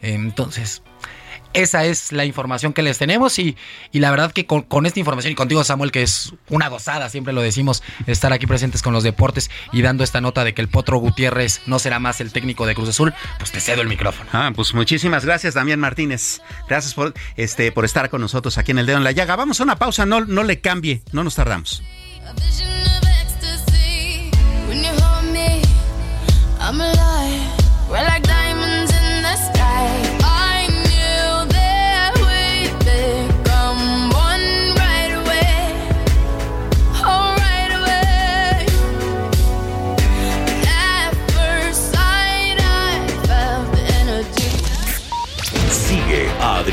[0.02, 0.82] Entonces,
[1.56, 3.56] esa es la información que les tenemos y,
[3.94, 7.10] y la verdad que con, con, esta información y contigo Samuel, que es una gozada,
[7.10, 10.62] siempre lo decimos, estar aquí presentes con los deportes y dando esta nota de que
[10.62, 13.88] el Potro Gutiérrez no será más el técnico de Cruz Azul, pues te cedo el
[13.88, 14.30] micrófono.
[14.34, 16.42] Ah, pues muchísimas gracias Damián Martínez.
[16.68, 19.38] Gracias por, este, por estar con nosotros aquí en el dedo en la llaga.
[19.38, 21.84] Vamos a una pausa, no, no le cambie, no nos tardamos.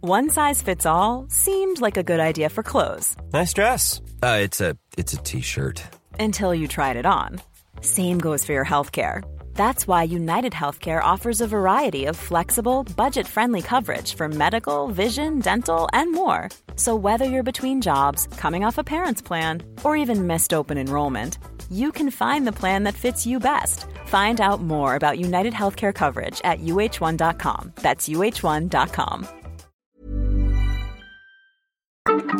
[0.00, 3.14] One size fits all seemed like a good idea for clothes.
[3.32, 4.00] Nice dress.
[4.22, 5.82] Uh, it's a it's a t-shirt.
[6.18, 7.40] Until you tried it on.
[7.82, 9.22] Same goes for your healthcare.
[9.52, 15.88] That's why United Healthcare offers a variety of flexible, budget-friendly coverage for medical, vision, dental,
[15.92, 16.48] and more.
[16.76, 21.38] So whether you're between jobs, coming off a parent's plan, or even missed open enrollment,
[21.70, 23.86] you can find the plan that fits you best.
[24.08, 27.72] Find out more about United Healthcare coverage at uh1.com.
[27.76, 29.28] That's uh1.com.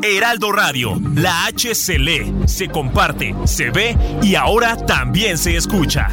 [0.03, 6.09] Heraldo Radio, la H se comparte, se ve y ahora también se escucha.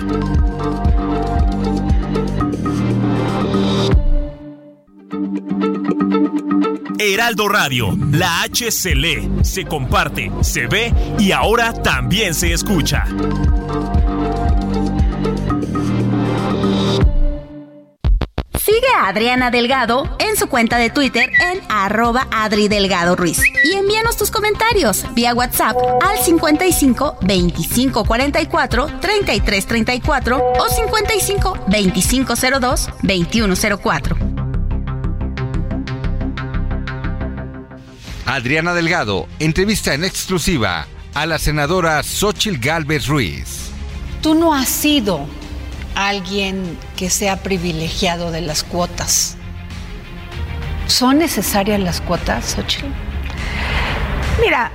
[7.00, 13.06] Heraldo Radio, la H se lee, se comparte, se ve y ahora también se escucha.
[18.76, 23.40] Sigue a Adriana Delgado en su cuenta de Twitter en arroba Adri Delgado Ruiz.
[23.64, 32.34] Y envíanos tus comentarios vía WhatsApp al 55 25 44 33 34 o 55 25
[32.60, 34.18] 02 21 04.
[38.26, 43.70] Adriana Delgado entrevista en exclusiva a la senadora Xochil Gálvez Ruiz.
[44.22, 45.26] Tú no has sido
[45.96, 49.38] alguien que sea privilegiado de las cuotas.
[50.88, 52.86] ¿Son necesarias las cuotas, Xochitl?
[54.42, 54.72] Mira,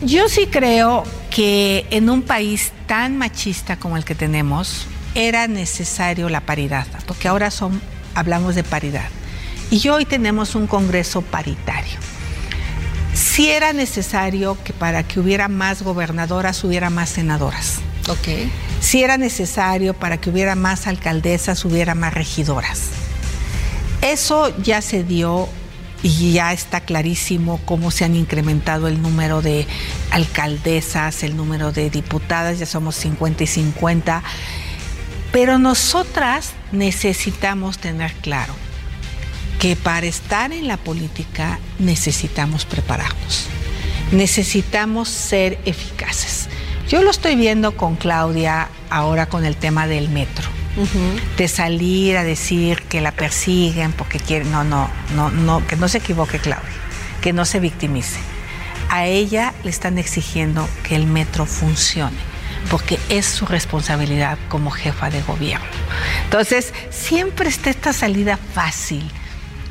[0.00, 6.28] yo sí creo que en un país tan machista como el que tenemos era necesario
[6.28, 7.80] la paridad, porque ahora son,
[8.14, 9.08] hablamos de paridad.
[9.70, 11.98] Y hoy tenemos un Congreso paritario.
[13.14, 17.80] Sí era necesario que para que hubiera más gobernadoras hubiera más senadoras.
[18.08, 18.28] Ok.
[18.80, 22.88] Si era necesario para que hubiera más alcaldesas, hubiera más regidoras.
[24.00, 25.48] Eso ya se dio
[26.02, 29.66] y ya está clarísimo cómo se han incrementado el número de
[30.10, 34.22] alcaldesas, el número de diputadas, ya somos 50 y 50.
[35.30, 38.54] Pero nosotras necesitamos tener claro
[39.60, 43.46] que para estar en la política necesitamos prepararnos,
[44.10, 46.48] necesitamos ser eficaces.
[46.92, 50.46] Yo lo estoy viendo con Claudia ahora con el tema del metro.
[50.76, 51.36] Uh -huh.
[51.38, 54.52] De salir a decir que la persiguen porque quieren.
[54.52, 56.68] No, no, no, no, que no se equivoque Claudia,
[57.22, 58.18] que no se victimice.
[58.90, 62.18] A ella le están exigiendo que el metro funcione,
[62.70, 65.64] porque es su responsabilidad como jefa de gobierno.
[66.24, 69.10] Entonces, siempre está esta salida fácil.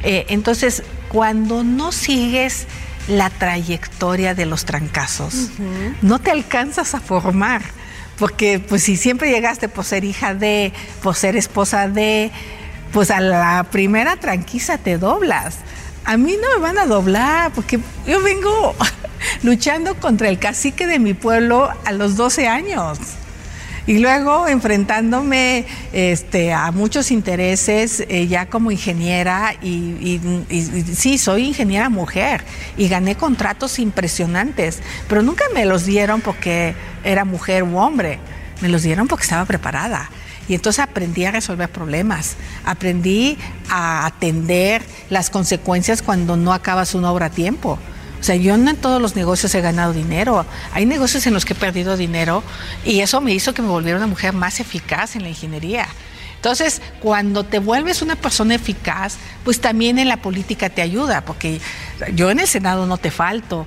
[0.01, 2.65] Eh, entonces, cuando no sigues
[3.07, 5.33] la trayectoria de los trancazos.
[5.33, 5.95] Uh -huh.
[6.01, 7.61] No te alcanzas a formar,
[8.17, 12.31] porque pues si siempre llegaste por ser hija de, por ser esposa de,
[12.93, 15.57] pues a la primera tranquiza te doblas.
[16.05, 18.75] A mí no me van a doblar, porque yo vengo
[19.43, 22.99] luchando contra el cacique de mi pueblo a los 12 años.
[23.87, 30.95] Y luego enfrentándome este, a muchos intereses eh, ya como ingeniera y, y, y, y,
[30.95, 32.43] sí, soy ingeniera mujer
[32.77, 38.19] y gané contratos impresionantes, pero nunca me los dieron porque era mujer u hombre,
[38.61, 40.09] me los dieron porque estaba preparada.
[40.47, 43.37] Y entonces aprendí a resolver problemas, aprendí
[43.69, 47.79] a atender las consecuencias cuando no acabas una obra a tiempo
[48.21, 50.45] O sea, yo no en todos los negocios he ganado dinero.
[50.73, 52.43] Hay negocios en los que he perdido dinero
[52.85, 55.87] y eso me hizo que me volviera una mujer más eficaz en la ingeniería.
[56.35, 61.59] Entonces, cuando te vuelves una persona eficaz, pues también en la política te ayuda, porque
[62.13, 63.65] yo en el Senado no te falto.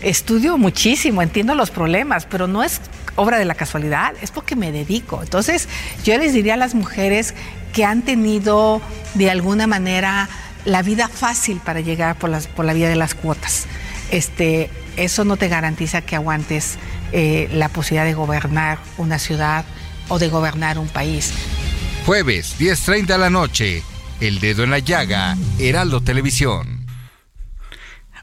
[0.00, 2.80] Estudio muchísimo, entiendo los problemas, pero no es
[3.16, 5.20] obra de la casualidad, es porque me dedico.
[5.20, 5.68] Entonces,
[6.04, 7.34] yo les diría a las mujeres
[7.72, 8.80] que han tenido
[9.14, 10.28] de alguna manera
[10.64, 13.66] la vida fácil para llegar por, por la vía de las cuotas
[14.10, 16.78] este, eso no te garantiza que aguantes
[17.12, 19.64] eh, la posibilidad de gobernar una ciudad
[20.08, 21.32] o de gobernar un país.
[22.04, 23.82] Jueves, 10.30 de la noche,
[24.20, 26.75] El Dedo en la Llaga, Heraldo Televisión.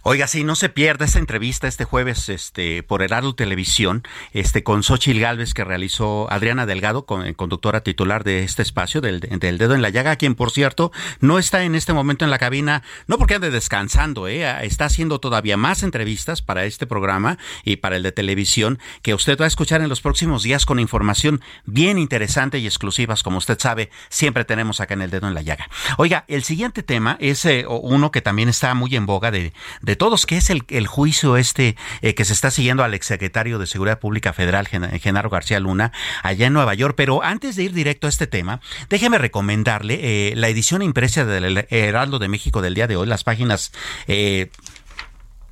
[0.05, 4.83] Oiga, sí, no se pierda esta entrevista este jueves este, por Heraldo Televisión este, con
[4.83, 9.57] Xochil Gálvez que realizó Adriana Delgado, con, eh, conductora titular de este espacio del, del,
[9.57, 12.83] Dedo en la Llaga, quien por cierto no está en este momento en la cabina,
[13.07, 17.95] no porque ande descansando, eh, está haciendo todavía más entrevistas para este programa y para
[17.95, 21.97] el de televisión que usted va a escuchar en los próximos días con información bien
[21.97, 25.69] interesante y exclusivas, como usted sabe, siempre tenemos acá en el Dedo en la Llaga.
[25.97, 29.92] Oiga, el siguiente tema es eh, uno que también está muy en boga de, de
[29.95, 33.99] todos, que es el, juicio este eh, que se está siguiendo al exsecretario de Seguridad
[33.99, 36.95] Pública Federal, Genaro García Luna, allá en Nueva York.
[36.95, 41.65] Pero antes de ir directo a este tema, déjeme recomendarle eh, la edición impresa del
[41.69, 43.71] Heraldo de México del día de hoy, las páginas...
[44.07, 44.49] Eh,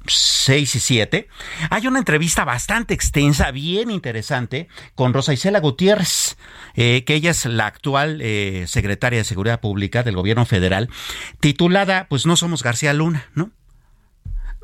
[0.07, 1.27] 6 y 7,
[1.69, 6.37] hay una entrevista bastante extensa, bien interesante, con Rosa Isela Gutiérrez,
[6.73, 8.19] eh, que ella es la actual
[8.65, 10.89] secretaria de Seguridad Pública del Gobierno Federal,
[11.39, 13.51] titulada, pues no somos García Luna, ¿no?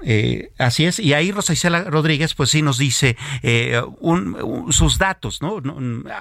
[0.03, 3.81] Eh, así es, y ahí Rosa Isela Rodríguez pues sí nos dice eh,
[4.69, 5.61] sus datos, ¿no?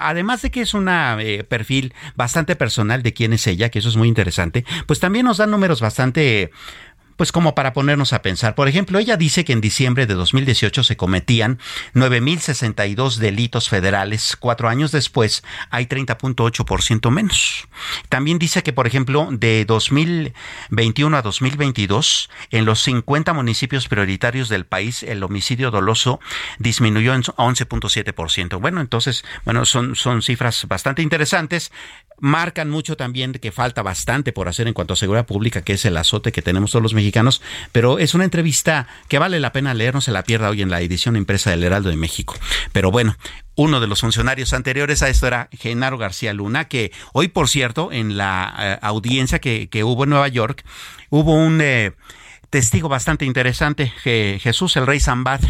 [0.00, 3.90] Además de que es un eh, perfil bastante personal de quién es ella, que eso
[3.90, 6.50] es muy interesante, pues también nos da números bastante
[7.16, 8.55] pues como para ponernos a pensar.
[8.55, 11.59] Por ejemplo, ella dice que en diciembre de 2018 se cometían
[11.94, 14.37] 9.062 delitos federales.
[14.38, 17.68] Cuatro años después hay 30.8% menos.
[18.09, 24.66] También dice que, por ejemplo, de 2021 a 2022, en los 50 municipios prioritarios del
[24.66, 26.20] país, el homicidio doloso
[26.59, 28.61] disminuyó en 11.7%.
[28.61, 31.72] Bueno, entonces, bueno, son, son cifras bastante interesantes
[32.18, 35.85] marcan mucho también que falta bastante por hacer en cuanto a seguridad pública, que es
[35.85, 37.05] el azote que tenemos todos los mexicanos,
[37.72, 40.70] pero es una entrevista que vale la pena leer, no se la pierda hoy en
[40.70, 42.34] la edición impresa del Heraldo de México.
[42.72, 43.16] Pero bueno,
[43.54, 47.90] uno de los funcionarios anteriores a esto era Genaro García Luna, que hoy, por cierto,
[47.92, 50.64] en la eh, audiencia que, que, hubo en Nueva York,
[51.10, 51.60] hubo un...
[51.60, 51.92] Eh,
[52.56, 53.92] testigo bastante interesante,
[54.40, 55.42] Jesús el Rey Zambad,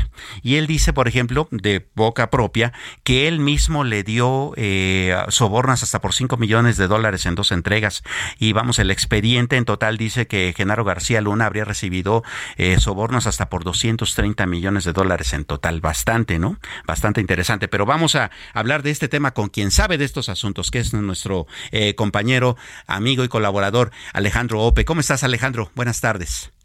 [0.43, 2.73] y él dice, por ejemplo, de boca propia,
[3.05, 7.53] que él mismo le dio eh, sobornas hasta por 5 millones de dólares en dos
[7.53, 8.03] entregas.
[8.41, 12.25] Y vamos, el expediente en total dice que Genaro García Luna habría recibido
[12.57, 15.81] eh, sobornos hasta por 230 millones de dólares en total.
[15.81, 16.59] Bastante, ¿no?
[16.89, 17.69] Bastante interesante.
[17.69, 20.93] Pero vamos a hablar de este tema con quien sabe de estos asuntos, que es
[20.93, 22.57] nuestro eh, compañero,
[22.89, 24.85] amigo y colaborador Alejandro Ope.
[24.85, 25.71] ¿Cómo estás, Alejandro?
[25.77, 26.56] Buenas tardes.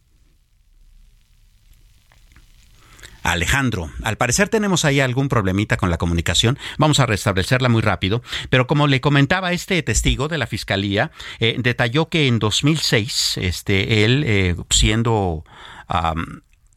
[3.32, 6.60] Alejandro, al parecer tenemos ahí algún problemita con la comunicación.
[6.78, 8.22] Vamos a restablecerla muy rápido.
[8.50, 14.04] Pero como le comentaba este testigo de la fiscalía, eh, detalló que en 2006, este,
[14.04, 15.44] él eh, siendo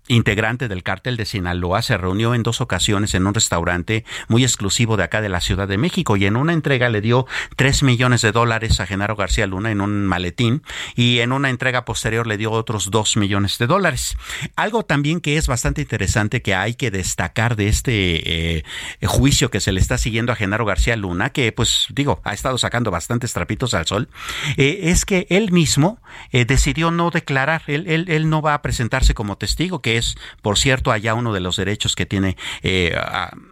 [0.09, 4.97] integrante del cártel de Sinaloa, se reunió en dos ocasiones en un restaurante muy exclusivo
[4.97, 8.23] de acá de la Ciudad de México y en una entrega le dio tres millones
[8.23, 10.63] de dólares a Genaro García Luna en un maletín
[10.95, 14.17] y en una entrega posterior le dio otros dos millones de dólares.
[14.57, 18.65] Algo también que es bastante interesante que hay que destacar de este eh,
[19.03, 22.59] juicio que se le está siguiendo a Genaro García Luna, que pues digo, ha estado
[22.59, 24.09] sacando bastantes trapitos al sol,
[24.57, 28.63] eh, es que él mismo eh, decidió no declarar, él, él, él no va a
[28.63, 32.97] presentarse como testigo, que es, por cierto, allá uno de los derechos que tiene eh,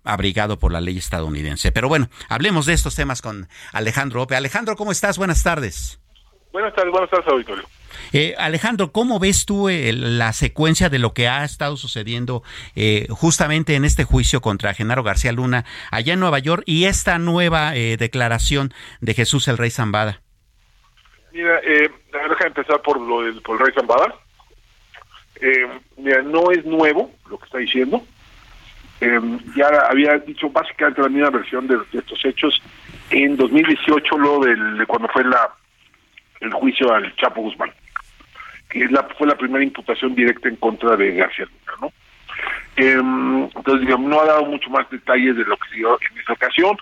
[0.04, 1.72] abrigado por la ley estadounidense.
[1.72, 4.36] Pero bueno, hablemos de estos temas con Alejandro Ope.
[4.36, 5.18] Alejandro, ¿cómo estás?
[5.18, 6.00] Buenas tardes.
[6.52, 7.64] Buenas tardes, buenas tardes, auditorio.
[8.12, 12.42] Eh, Alejandro, ¿cómo ves tú eh, la secuencia de lo que ha estado sucediendo
[13.08, 17.72] justamente en este juicio contra Genaro García Luna allá en Nueva York y esta nueva
[17.72, 20.20] declaración de Jesús el Rey Zambada?
[21.32, 24.21] Mira, déjame empezar por, lo del, por el Rey Zambada.
[25.42, 25.66] Eh,
[26.24, 28.02] no es nuevo lo que está diciendo.
[29.00, 29.20] Eh,
[29.56, 32.62] ya había dicho básicamente la misma versión de, estos hechos
[33.10, 35.50] en 2018, lo de cuando fue la
[36.42, 37.72] el juicio al Chapo Guzmán,
[38.68, 41.92] que es la, fue la primera imputación directa en contra de García Luna, ¿no?
[42.76, 46.18] Eh, entonces, digamos, no ha dado mucho más detalles de lo que se dio en
[46.18, 46.76] esta ocasión.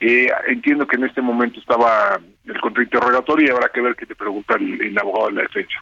[0.00, 4.14] Eh, entiendo que en este momento estaba el contrainterrogatorio y habrá que ver qué te
[4.14, 5.80] pregunta el abogado de la defensa.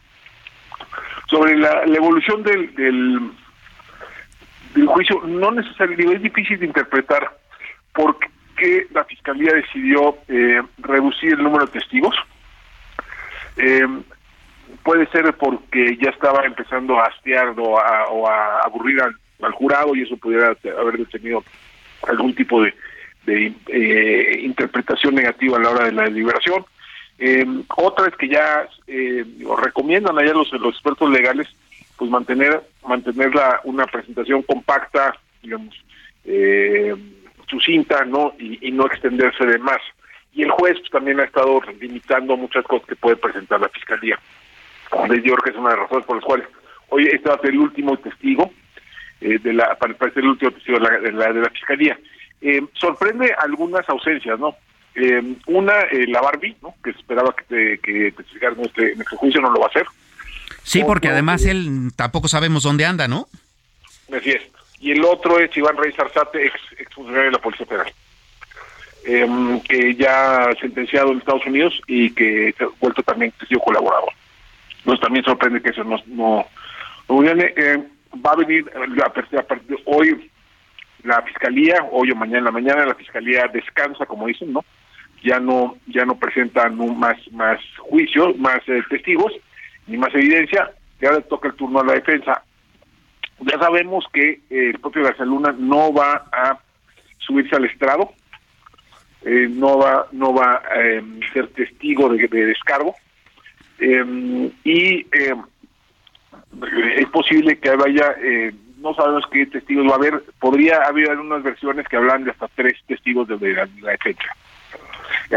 [1.31, 2.75] Sobre la, evolución del,
[4.75, 7.31] del juicio no necesariamente es difícil de interpretar
[7.93, 8.17] por
[8.57, 12.15] qué la fiscalía decidió eh, reducir el número de testigos.
[13.57, 13.87] Eh,
[14.83, 20.15] puede ser porque ya estaba empezando a hastear o a, aburrir al, jurado y eso
[20.17, 21.43] pudiera haber detenido
[22.07, 22.73] algún tipo de,
[23.67, 26.63] eh, interpretación negativa a la hora de la deliberación.
[27.23, 27.45] Eh,
[27.77, 29.23] otra es que ya eh,
[29.61, 31.47] recomiendan allá los, los expertos legales
[32.01, 33.31] pues mantener mantener
[33.63, 35.75] una presentación compacta, digamos,
[36.25, 36.95] eh,
[37.47, 38.33] sucinta, ¿no?
[38.39, 39.79] Y, no extenderse de más.
[40.33, 44.17] Y el juez pues, también ha estado limitando muchas cosas que puede presentar la fiscalía.
[45.09, 46.47] De York es una de las razones por las cuales
[46.89, 48.51] hoy este va el último testigo
[49.21, 51.99] eh, de la para, ser el último testigo de la, de la, fiscalía.
[52.41, 54.55] Eh, sorprende algunas ausencias, ¿no?
[54.95, 55.73] Eh, una,
[56.07, 56.75] la Barbie, ¿no?
[56.83, 59.85] Que esperaba que, que testificara en este, este juicio, no lo va a hacer.
[60.63, 63.27] Sí, porque además él tampoco sabemos dónde anda, ¿no?
[64.15, 64.41] Así es.
[64.79, 67.93] Y el otro es Iván Reyes Arzate, ex, ex funcionario de la Policía Federal,
[69.05, 74.11] em, que ya sentenciado en Estados Unidos y que ha vuelto también testigo colaborador.
[74.83, 76.45] Nos también sorprende que eso no, no,
[77.23, 77.83] eh,
[78.25, 78.65] va a venir
[79.05, 80.31] a partir, de hoy
[81.03, 84.65] la fiscalía, hoy o mañana en la mañana la fiscalía descansa, como dicen, ¿no?
[85.23, 89.33] Ya no ya no presentan más más juicios, más eh, testigos
[89.87, 90.71] ni más evidencia.
[90.99, 92.43] Y ahora toca el turno a la defensa.
[93.39, 96.59] Ya sabemos que eh, el propio García Luna no va a
[97.19, 98.13] subirse al estrado,
[99.23, 102.95] eh, no va no va a em, ser testigo de, descargo
[103.79, 105.43] em, y em,
[106.97, 111.43] es posible que vaya eh, no sabemos qué testigos va a haber podría haber unas
[111.43, 114.35] versiones que hablan de hasta tres testigos de, la, defensa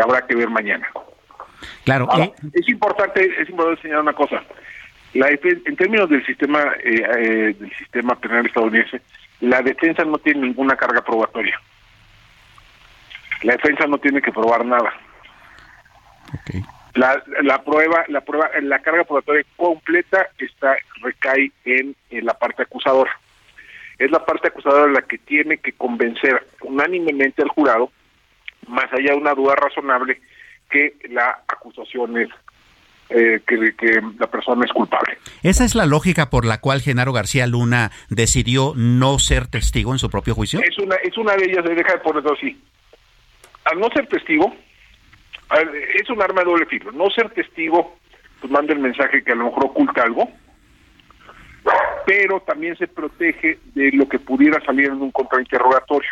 [0.01, 0.89] habrá que ver mañana
[1.85, 2.09] claro
[2.53, 4.43] es importante es importante señalar una cosa
[5.15, 9.01] la, en términos del sistema eh, eh, del sistema penal estadounidense,
[9.41, 11.59] la defensa no tiene ninguna carga probatoria.
[13.43, 14.93] La defensa no tiene que probar nada.
[16.95, 22.63] La, la prueba, la prueba, la carga probatoria completa está recae en, en la parte
[22.63, 23.11] acusadora.
[23.99, 27.93] Es la parte acusadora la que tiene que convencer unánimemente al jurado,
[28.69, 30.21] más allá de una duda razonable,
[30.71, 32.29] que la acusación es
[33.11, 35.19] eh, que, la persona es culpable.
[35.43, 39.99] ¿Esa es la lógica por la cual Genaro García Luna decidió no ser testigo en
[39.99, 40.61] su propio juicio?
[40.61, 42.59] Es una, es una de ellas, deja de ponerlo así.
[43.65, 44.55] Al no ser testigo,
[45.95, 46.93] es un arma de doble filo.
[46.93, 47.97] No ser testigo,
[48.41, 50.29] pues manda el mensaje que a lo mejor oculta algo,
[52.07, 56.11] pero también se protege de lo que pudiera salir en un contrainterrogatorio.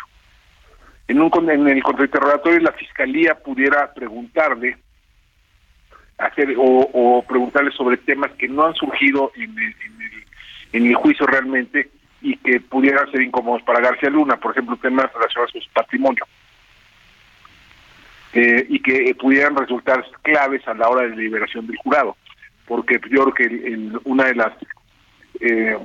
[1.07, 4.77] En, un, en el contrainterrogatorio la fiscalía pudiera preguntarle
[6.17, 9.55] hacer o, preguntarle sobre temas que no han surgido en
[10.71, 11.89] el, juicio realmente
[12.21, 16.25] y que pudieran ser incómodos para García Luna, por ejemplo, temas relacionados con su patrimonio.
[18.33, 22.17] Eh, y que pudieran resultar claves a la hora de la liberación del jurado,
[22.65, 24.53] porque yo creo que una de las
[25.39, 25.77] eh,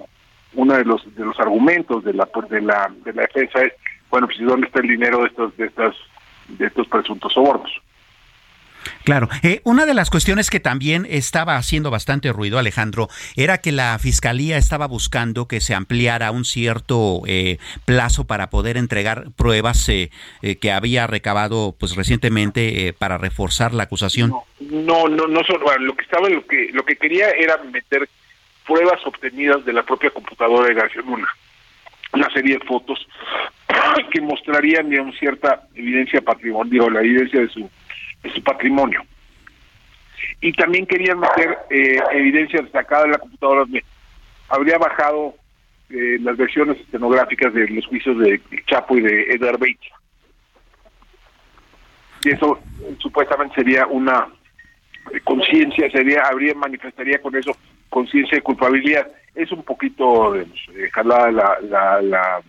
[0.55, 3.75] uno de los de los argumentos de la de la de la defensa es
[4.11, 5.95] bueno pues dónde está el dinero de estos de estas
[6.49, 7.71] de estos presuntos sobornos
[9.05, 9.29] Claro.
[9.43, 13.99] Eh, una de las cuestiones que también estaba haciendo bastante ruido, Alejandro, era que la
[13.99, 20.11] Fiscalía estaba buscando que se ampliara un cierto eh, plazo para poder entregar pruebas eh,
[20.61, 24.33] que había recabado pues recientemente para reforzar la acusación.
[24.61, 25.43] No, no, no,
[25.79, 28.09] lo que estaba, lo que, lo que quería era meter
[28.67, 31.29] pruebas obtenidas de la propia computadora de García Luna
[32.13, 33.07] una serie de fotos
[34.11, 37.71] que mostrarían digamos cierta evidencia patrimonial, la evidencia de su
[38.23, 39.03] de su patrimonio.
[40.41, 43.65] Y también querían meter eh, evidencia destacada en la computadora
[44.49, 45.35] habría bajado
[45.91, 49.91] eh, las versiones estenográficas de los juicios de Chapo y de Edgar Bates.
[52.25, 52.59] Y eso
[52.99, 54.29] supuestamente sería una
[55.25, 57.57] conciencia, sería, habría, manifestaría con eso
[57.89, 59.09] conciencia de culpabilidad.
[59.35, 60.47] Es un poquito eh,
[60.93, 62.43] jalada la, la, la,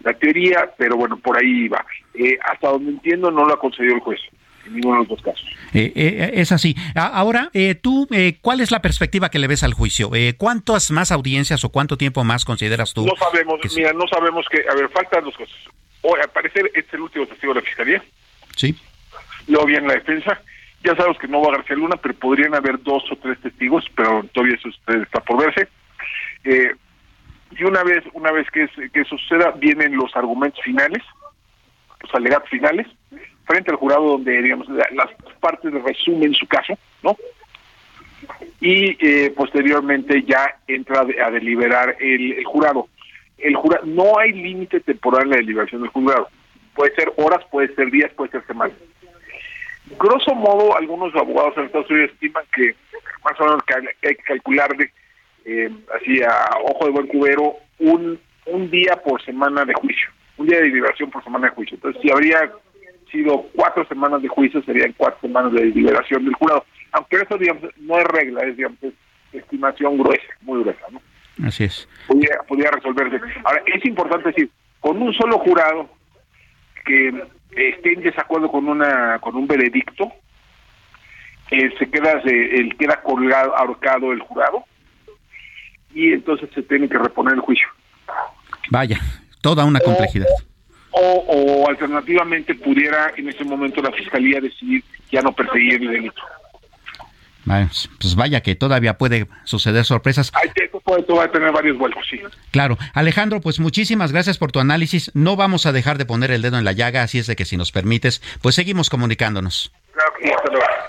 [0.00, 1.84] la, teoría, pero bueno, por ahí va.
[2.14, 4.20] Eh, hasta donde entiendo no lo ha concedido el juez
[4.66, 5.46] en ninguno de los dos casos.
[5.72, 6.74] Eh, eh, es así.
[6.94, 8.08] Ahora, eh, tú,
[8.40, 10.10] ¿cuál es la perspectiva que le ves al juicio?
[10.38, 13.06] ¿Cuántas más audiencias o cuánto tiempo más consideras tú?
[13.06, 15.56] No sabemos, mira, no sabemos que, a ver, faltan dos cosas.
[16.02, 18.04] Hoy, al parecer, este es el último testigo de la Fiscalía.
[18.54, 18.74] Sí.
[19.48, 20.40] Luego viene la defensa.
[20.84, 23.84] Ya sabemos que no va a García Luna, pero podrían haber dos o tres testigos,
[23.94, 25.68] pero todavía eso está por verse.
[27.50, 31.02] Y una vez una vez que, que eso suceda, vienen los argumentos finales,
[32.02, 32.86] los alegatos finales,
[33.46, 37.16] frente al jurado donde, digamos, las partes resumen su caso, ¿no?
[38.60, 42.88] Y eh, posteriormente ya entra a deliberar el, jurado.
[43.38, 46.28] el jurado, no hay límite temporal en la deliberación del juzgado.
[46.74, 48.76] Puede ser horas, puede ser días, puede ser semanas.
[49.98, 52.74] Grosso modo, algunos abogados en Estados Unidos estiman que
[53.24, 54.90] más o menos que hay que calcularle
[55.46, 60.48] eh, así a ojo de buen cubero un, un día por semana de juicio, un
[60.48, 61.76] día de deliberación por semana de juicio.
[61.76, 62.50] Entonces, si habría
[63.12, 66.64] sido cuatro semanas de juicio, serían cuatro semanas de deliberación del jurado.
[66.90, 68.78] Aunque eso, digamos, no es regla, es, digamos,
[69.32, 71.00] estimación gruesa, muy gruesa, ¿no?
[71.46, 71.88] Así es.
[72.48, 73.20] Podría, resolverse.
[73.44, 75.88] Ahora, es importante decir, con un solo jurado
[76.84, 77.22] que
[77.52, 80.10] esté en desacuerdo con una con un veredicto,
[81.50, 84.64] eh, se queda el queda colgado, ahorcado el jurado
[85.96, 87.66] y entonces se tiene que reponer el juicio.
[88.70, 89.00] Vaya,
[89.40, 90.26] toda una complejidad.
[90.90, 96.22] O, o, alternativamente pudiera en ese momento la fiscalía decidir ya no perseguir el delito.
[97.46, 100.32] Pues vaya que todavía puede suceder sorpresas.
[100.34, 102.20] Ay, esto puede, tener varios vuelos, sí.
[102.50, 102.76] Claro.
[102.92, 105.12] Alejandro, pues muchísimas gracias por tu análisis.
[105.14, 107.44] No vamos a dejar de poner el dedo en la llaga, así es de que
[107.44, 109.72] si nos permites, pues seguimos comunicándonos.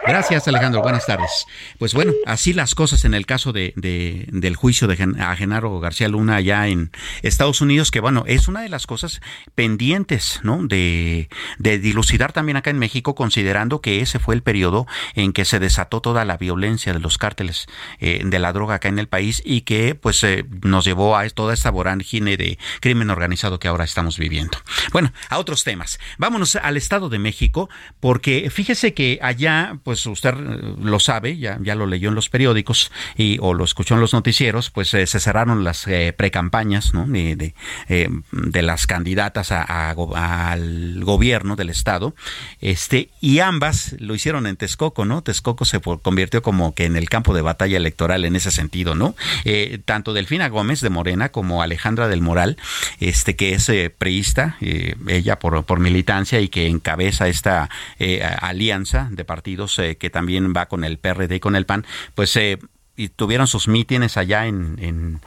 [0.05, 0.81] Gracias, Alejandro.
[0.81, 1.45] Buenas tardes.
[1.79, 6.07] Pues bueno, así las cosas en el caso de, del juicio de a Genaro García
[6.07, 6.91] Luna allá en
[7.21, 9.21] Estados Unidos, que bueno, es una de las cosas
[9.55, 10.65] pendientes, ¿no?
[10.65, 11.29] De,
[11.59, 15.59] de dilucidar también acá en México, considerando que ese fue el periodo en que se
[15.59, 17.67] desató toda la violencia de los cárteles
[17.99, 21.27] eh, de la droga acá en el país y que pues eh, nos llevó a
[21.29, 24.57] toda esta vorágine de crimen organizado que ahora estamos viviendo.
[24.91, 25.99] Bueno, a otros temas.
[26.17, 31.57] Vámonos al Estado de México, porque fíjese que allá, pues usted eh, lo sabe, ya,
[31.61, 35.05] ya lo leyó en los periódicos y, o lo escuchó en los noticieros, pues se
[35.07, 35.85] cerraron las
[36.17, 37.05] precampañas ¿no?
[37.07, 37.53] de,
[37.87, 42.15] de, las candidatas a, al gobierno del Estado,
[42.61, 45.21] este, y ambas lo hicieron en Texcoco, ¿no?
[45.21, 49.15] Texcoco se convirtió como que en el campo de batalla electoral en ese sentido, ¿no?
[49.45, 52.57] Eh, tanto Delfina Gómez de Morena como Alejandra del Moral,
[52.99, 57.69] este que es eh, priista, eh, ella por, por militancia y que encabeza esta
[58.41, 61.85] alianza de partidos que también va con el PRD y con el PAN,
[62.15, 62.37] pues
[62.97, 65.21] y tuvieron sus mítines allá en, en,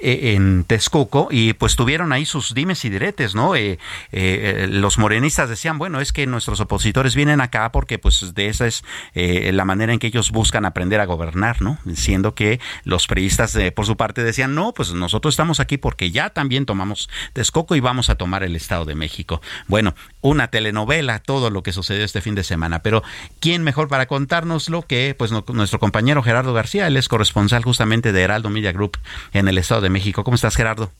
[0.00, 3.54] en, Texcoco y pues tuvieron ahí sus dimes y diretes, ¿no?
[3.54, 3.78] Eh,
[4.12, 8.66] eh, los morenistas decían, bueno, es que nuestros opositores vienen acá porque pues de esa
[8.66, 8.82] es
[9.14, 11.78] eh, la manera en que ellos buscan aprender a gobernar, ¿no?
[11.94, 16.30] Siendo que los priistas por su parte decían, no, pues nosotros estamos aquí porque ya
[16.30, 19.42] también tomamos Texcoco y vamos a tomar el Estado de México.
[19.68, 23.02] Bueno, una telenovela, todo lo que sucedió este fin de semana, pero
[23.40, 26.86] ¿quién mejor para contárnoslo que pues nuestro compañero Gerardo García?
[26.86, 28.96] Él corresponsal justamente de Heraldo Media Group
[29.32, 30.24] en el Estado de México.
[30.24, 30.90] ¿Cómo estás, Gerardo?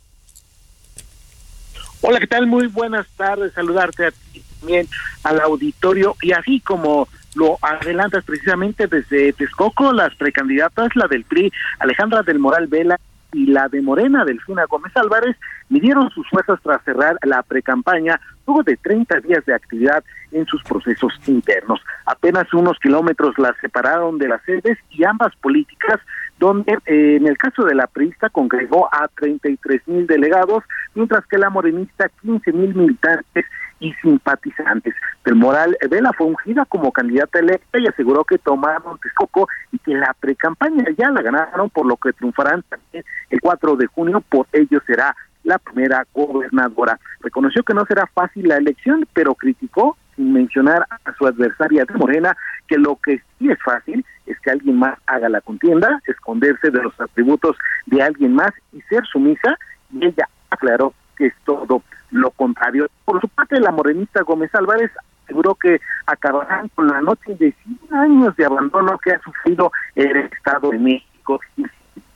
[2.01, 2.47] Hola, ¿qué tal?
[2.47, 3.53] Muy buenas tardes.
[3.53, 4.89] Saludarte a ti también,
[5.23, 6.17] al auditorio.
[6.21, 12.41] Y así como lo adelantas precisamente desde Texcoco, las precandidatas, la del PRI, Alejandra del
[12.41, 12.99] Moral Vela
[13.33, 15.37] y la de Morena, Delfina Gómez Álvarez,
[15.69, 20.63] midieron sus fuerzas tras cerrar la precampaña luego de 30 días de actividad en sus
[20.63, 21.81] procesos internos.
[22.07, 26.01] Apenas unos kilómetros las separaron de las sedes y ambas políticas,
[26.39, 30.65] donde eh, en el caso de la priista congregó a 33 mil delegados,
[30.95, 33.47] mientras que la morenista 15 mil militantes
[33.83, 34.95] y simpatizantes.
[35.25, 39.95] Del Moral Vela fue ungida como candidata electa y aseguró que tomaron Texcoco y que
[39.95, 44.47] la precampaña ya la ganaron, por lo que triunfarán también el 4 de junio, por
[44.53, 45.15] ello será
[45.45, 46.99] la primera gobernadora.
[47.21, 51.95] Reconoció que no será fácil la elección, pero criticó, sin mencionar a su adversaria de
[51.95, 52.37] Morena,
[52.69, 56.83] que lo que sí es fácil es que alguien más haga la contienda, esconderse de
[56.83, 59.59] los atributos de alguien más y ser sumisa,
[59.91, 62.89] y ella aclaró que es todo lo contrario.
[63.05, 64.91] Por su parte, la morenista Gómez Álvarez
[65.25, 67.53] aseguró que acabarán con la noche de
[67.89, 71.65] 100 años de abandono que ha sufrido el Estado de México y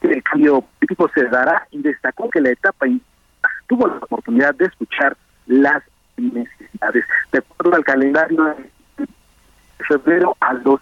[0.03, 2.87] el cambio político se dará y destacó que la etapa
[3.66, 5.16] tuvo la oportunidad de escuchar
[5.47, 5.82] las
[6.16, 7.05] necesidades.
[7.32, 8.45] De acuerdo al calendario
[8.97, 9.07] de
[9.89, 10.80] febrero al 2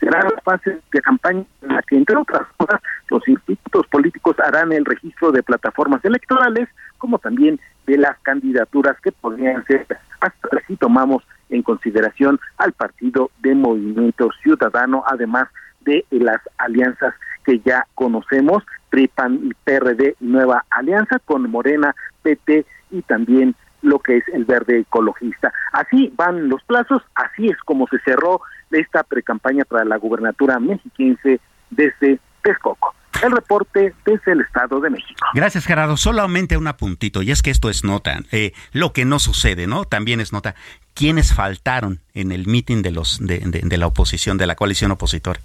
[0.00, 2.80] será la fase de campaña en la que, entre otras cosas,
[3.10, 9.12] los institutos políticos harán el registro de plataformas electorales, como también de las candidaturas que
[9.12, 9.86] podrían ser,
[10.20, 15.48] hasta si tomamos en consideración al partido de Movimiento Ciudadano, además
[15.82, 23.02] de las alianzas que ya conocemos, PRIPAN y PRD, Nueva Alianza con Morena, PT y
[23.02, 25.52] también lo que es el verde ecologista.
[25.72, 28.42] Así van los plazos, así es como se cerró
[28.78, 31.40] esta precampaña para la gubernatura mexiquense
[31.70, 32.94] desde Texcoco.
[33.22, 35.26] El reporte desde el Estado de México.
[35.34, 35.96] Gracias, Gerardo.
[35.96, 38.20] Solamente un apuntito, y es que esto es nota.
[38.32, 39.84] Eh, lo que no sucede, ¿no?
[39.84, 40.54] También es nota.
[40.94, 45.40] ¿Quiénes faltaron en el mitin de, los, de, de, la oposición, de la coalición opositora?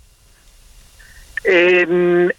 [1.44, 2.30] Eh,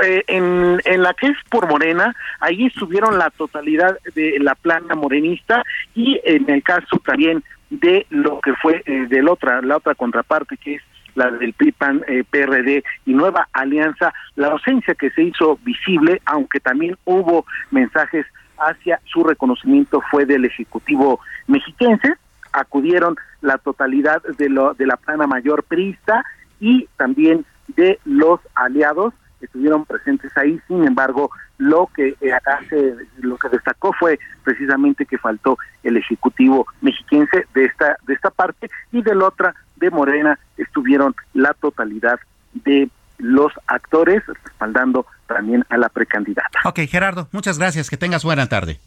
[0.00, 5.62] en, en la que es por Morena, ahí estuvieron la totalidad de la plana morenista
[5.94, 9.94] y en el caso también de lo que fue eh, de la otra, la otra
[9.94, 10.82] contraparte que es
[11.14, 16.60] la del PRIPAN, eh, PRD y Nueva Alianza, la ausencia que se hizo visible, aunque
[16.60, 18.26] también hubo mensajes
[18.58, 22.14] hacia su reconocimiento fue del Ejecutivo mexiquense,
[22.52, 26.24] acudieron la totalidad de, lo, de la plana mayor prista
[26.60, 33.36] y también de los aliados estuvieron presentes ahí, sin embargo, lo que eh, hace, lo
[33.36, 39.02] que destacó fue precisamente que faltó el ejecutivo mexiquense de esta de esta parte y
[39.02, 42.18] de la otra de Morena estuvieron la totalidad
[42.52, 46.60] de los actores respaldando también a la precandidata.
[46.64, 48.78] Ok, Gerardo, muchas gracias, que tengas buena tarde.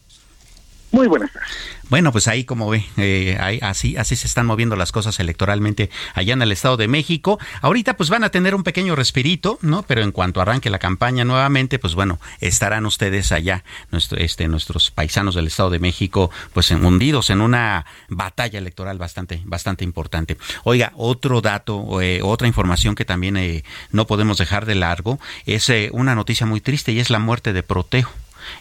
[0.91, 1.49] Muy buenas tardes.
[1.89, 6.33] Bueno, pues ahí como ve, eh, así, así se están moviendo las cosas electoralmente allá
[6.33, 7.39] en el Estado de México.
[7.61, 9.83] Ahorita pues van a tener un pequeño respirito, ¿no?
[9.83, 14.91] Pero en cuanto arranque la campaña nuevamente, pues bueno, estarán ustedes allá, nuestro, este, nuestros
[14.91, 20.37] paisanos del Estado de México, pues hundidos en una batalla electoral bastante, bastante importante.
[20.63, 25.71] Oiga, otro dato, eh, otra información que también eh, no podemos dejar de largo, es
[25.91, 28.09] una noticia muy triste y es la muerte de Proteo.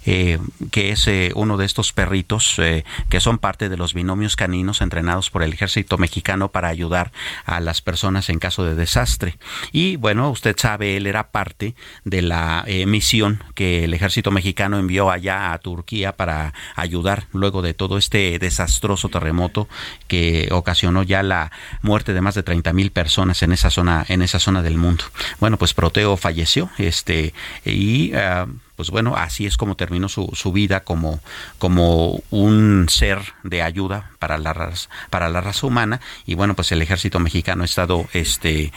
[0.05, 0.39] Eh,
[0.71, 4.81] que es eh, uno de estos perritos eh, que son parte de los binomios caninos
[4.81, 7.13] entrenados por el ejército mexicano para ayudar
[7.45, 9.39] a las personas en caso de desastre.
[9.73, 11.75] Y bueno, usted sabe, él era parte
[12.05, 17.75] de la misión que el ejército mexicano envió allá a Turquía para ayudar luego de
[17.75, 19.69] todo este desastroso terremoto
[20.07, 21.51] que ocasionó ya la
[21.83, 25.05] muerte de más de 30 mil personas en esa zona, en esa zona del mundo.
[25.41, 28.47] Bueno, pues Proteo falleció, este, y ah,
[28.79, 31.19] pues bueno, así es como terminó su, su vida como,
[31.59, 36.71] como un ser de ayuda para la raza, para la raza humana y bueno, pues
[36.71, 38.73] el ejército mexicano ha estado este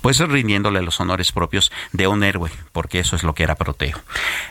[0.00, 4.02] pues rindiéndole los honores propios de un héroe, porque eso es lo que era Proteo.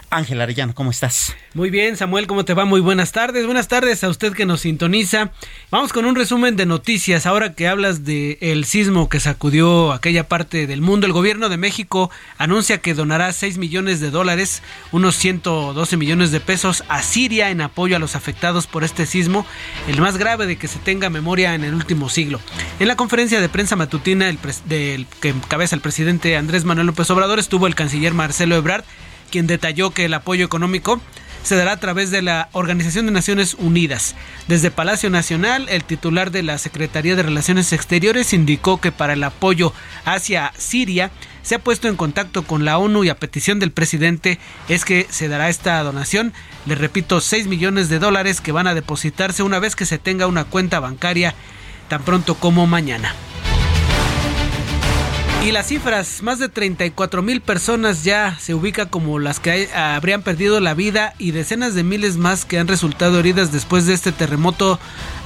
[0.09, 1.35] Ángel Arellano, ¿cómo estás?
[1.55, 2.63] Muy bien, Samuel, ¿cómo te va?
[2.63, 3.45] Muy buenas tardes.
[3.45, 5.31] Buenas tardes a usted que nos sintoniza.
[5.71, 7.25] Vamos con un resumen de noticias.
[7.25, 11.57] Ahora que hablas de el sismo que sacudió aquella parte del mundo, el gobierno de
[11.57, 14.52] México anuncia que donará 6 millones de dólares
[14.91, 19.45] unos 112 millones de pesos a Siria en apoyo a los afectados por este sismo,
[19.87, 22.39] el más grave de que se tenga memoria en el último siglo.
[22.79, 27.09] En la conferencia de prensa matutina el del que encabeza el presidente Andrés Manuel López
[27.09, 28.83] Obrador estuvo el canciller Marcelo Ebrard,
[29.31, 31.01] quien detalló que el apoyo económico
[31.43, 34.15] se dará a través de la Organización de Naciones Unidas.
[34.47, 39.23] Desde Palacio Nacional, el titular de la Secretaría de Relaciones Exteriores indicó que para el
[39.23, 39.73] apoyo
[40.05, 41.11] hacia Siria
[41.43, 44.39] se ha puesto en contacto con la ONU y a petición del presidente
[44.69, 46.33] es que se dará esta donación.
[46.65, 50.25] Le repito, 6 millones de dólares que van a depositarse una vez que se tenga
[50.25, 51.35] una cuenta bancaria
[51.89, 53.13] tan pronto como mañana.
[55.43, 60.21] Y las cifras, más de 34 mil personas ya se ubica como las que habrían
[60.21, 64.13] perdido la vida y decenas de miles más que han resultado heridas después de este
[64.13, 64.79] terremoto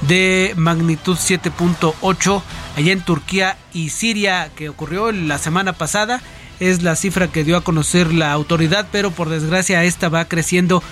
[0.08, 2.42] de magnitud 7.8
[2.76, 6.20] allá en Turquía y Siria que ocurrió la semana pasada.
[6.58, 10.82] Es la cifra que dio a conocer la autoridad, pero por desgracia esta va creciendo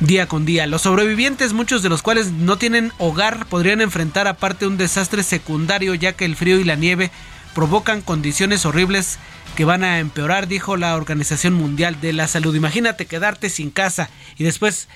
[0.00, 0.66] día con día.
[0.66, 5.94] Los sobrevivientes, muchos de los cuales no tienen hogar, podrían enfrentar aparte un desastre secundario
[5.94, 7.10] ya que el frío y la nieve
[7.58, 9.18] provocan condiciones horribles
[9.56, 12.54] que van a empeorar, dijo la Organización Mundial de la Salud.
[12.54, 14.86] Imagínate quedarte sin casa y después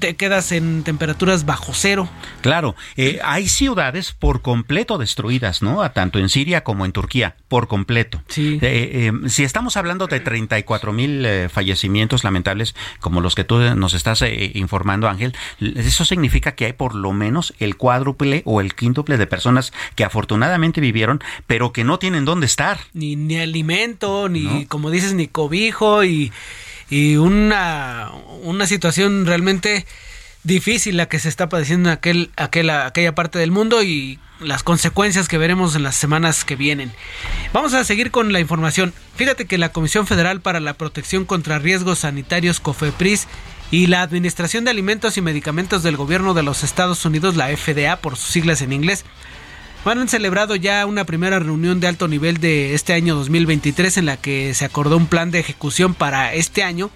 [0.00, 2.08] te quedas en temperaturas bajo cero.
[2.40, 5.88] Claro, eh, hay ciudades por completo destruidas, ¿no?
[5.92, 8.22] Tanto en Siria como en Turquía, por completo.
[8.28, 8.58] Sí.
[8.62, 13.94] Eh, eh, si estamos hablando de 34 mil fallecimientos lamentables, como los que tú nos
[13.94, 14.24] estás
[14.54, 19.26] informando, Ángel, eso significa que hay por lo menos el cuádruple o el quíntuple de
[19.26, 22.78] personas que afortunadamente vivieron, pero que no tienen dónde estar.
[22.94, 26.32] Ni, ni alimento, ni, como dices, ni cobijo y
[26.90, 28.10] y una,
[28.42, 29.86] una situación realmente
[30.42, 34.62] difícil la que se está padeciendo en aquel, aquel, aquella parte del mundo y las
[34.62, 36.92] consecuencias que veremos en las semanas que vienen.
[37.52, 38.92] Vamos a seguir con la información.
[39.16, 43.28] Fíjate que la Comisión Federal para la Protección contra Riesgos Sanitarios, COFEPRIS,
[43.70, 47.96] y la Administración de Alimentos y Medicamentos del Gobierno de los Estados Unidos, la FDA
[47.96, 49.04] por sus siglas en inglés,
[49.84, 54.16] han celebrado ya una primera reunión de alto nivel de este año 2023 en la
[54.16, 56.90] que se acordó un plan de ejecución para este año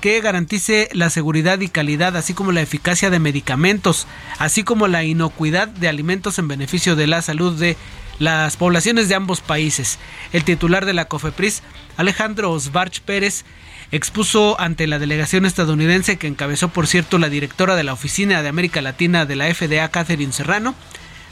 [0.00, 4.06] que garantice la seguridad y calidad, así como la eficacia de medicamentos,
[4.38, 7.76] así como la inocuidad de alimentos en beneficio de la salud de
[8.18, 9.98] las poblaciones de ambos países.
[10.32, 11.62] El titular de la COFEPRIS,
[11.98, 13.44] Alejandro Osbarch Pérez,
[13.92, 18.48] expuso ante la delegación estadounidense que encabezó, por cierto, la directora de la Oficina de
[18.48, 20.74] América Latina de la FDA, Catherine Serrano,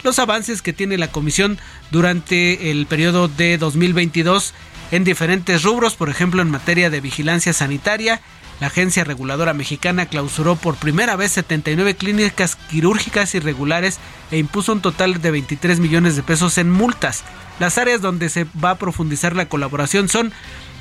[0.03, 1.59] los avances que tiene la comisión
[1.91, 4.55] durante el periodo de 2022
[4.91, 8.21] en diferentes rubros, por ejemplo en materia de vigilancia sanitaria.
[8.61, 14.01] La agencia reguladora mexicana clausuró por primera vez 79 clínicas quirúrgicas irregulares
[14.33, 17.23] e impuso un total de 23 millones de pesos en multas.
[17.61, 20.33] Las áreas donde se va a profundizar la colaboración son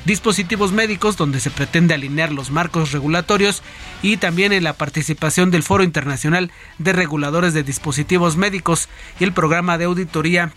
[0.04, 3.62] dispositivos médicos donde se pretende alinear los marcos regulatorios
[4.02, 8.88] y también en la participación del Foro Internacional de Reguladores de Dispositivos Médicos
[9.20, 10.52] y el programa de auditoría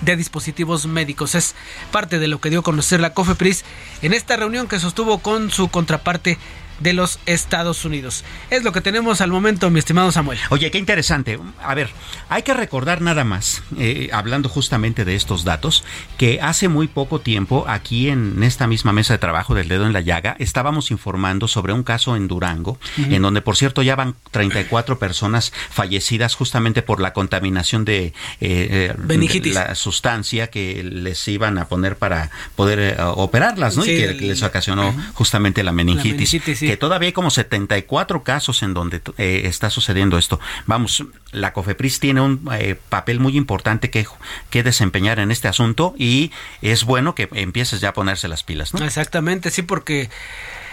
[0.00, 1.34] de dispositivos médicos.
[1.34, 1.54] Es
[1.92, 3.64] parte de lo que dio a conocer la COFEPRIS
[4.02, 6.38] en esta reunión que sostuvo con su contraparte
[6.80, 8.24] de los Estados Unidos.
[8.50, 10.38] Es lo que tenemos al momento, mi estimado Samuel.
[10.50, 11.38] Oye, qué interesante.
[11.62, 11.90] A ver,
[12.28, 15.84] hay que recordar nada más, eh, hablando justamente de estos datos,
[16.18, 19.92] que hace muy poco tiempo aquí en esta misma mesa de trabajo del dedo en
[19.92, 24.14] la llaga estábamos informando sobre un caso en Durango, en donde por cierto ya van
[24.30, 29.14] 34 personas fallecidas justamente por la contaminación de, eh, de
[29.54, 33.82] la sustancia que les iban a poner para poder eh, operarlas, ¿no?
[33.82, 36.12] Sí, y que el- les ocasionó justamente la meningitis.
[36.12, 36.69] meningitis, sí.
[36.70, 40.38] Que todavía hay como 74 casos en donde eh, está sucediendo esto.
[40.66, 44.06] Vamos, la COFEPRIS tiene un eh, papel muy importante que,
[44.50, 46.30] que desempeñar en este asunto y
[46.62, 48.84] es bueno que empieces ya a ponerse las pilas, ¿no?
[48.84, 50.10] Exactamente, sí, porque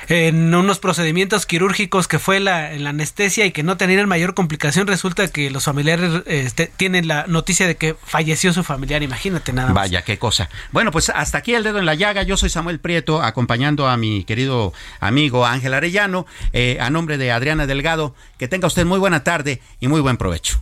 [0.09, 5.27] en unos procedimientos quirúrgicos que fue la, anestesia y que no tenían mayor complicación, resulta
[5.27, 9.03] que los familiares este, tienen la noticia de que falleció su familiar.
[9.03, 9.75] Imagínate nada más.
[9.75, 10.49] Vaya, qué cosa.
[10.71, 12.23] Bueno, pues hasta aquí el dedo en la llaga.
[12.23, 17.31] Yo soy Samuel Prieto, acompañando a mi querido amigo Ángel Arellano, eh, a nombre de
[17.31, 18.15] Adriana Delgado.
[18.37, 20.61] Que tenga usted muy buena tarde y muy buen provecho.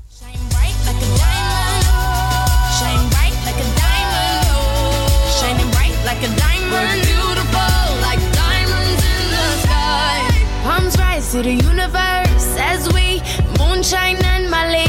[11.36, 13.19] To the universe as we
[13.59, 14.88] moonshine and Mali.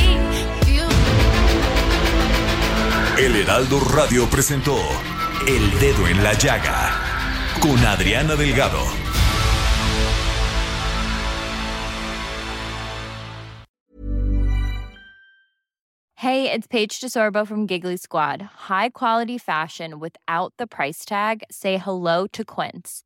[3.18, 4.76] El Heraldo Radio presentó
[5.49, 6.92] El Dedo en la Llaga
[7.61, 8.78] con Adriana Delgado.
[16.14, 18.42] Hey, it's Paige DeSorbo from Giggly Squad.
[18.68, 21.42] High quality fashion without the price tag.
[21.51, 23.06] Say hello to Quince.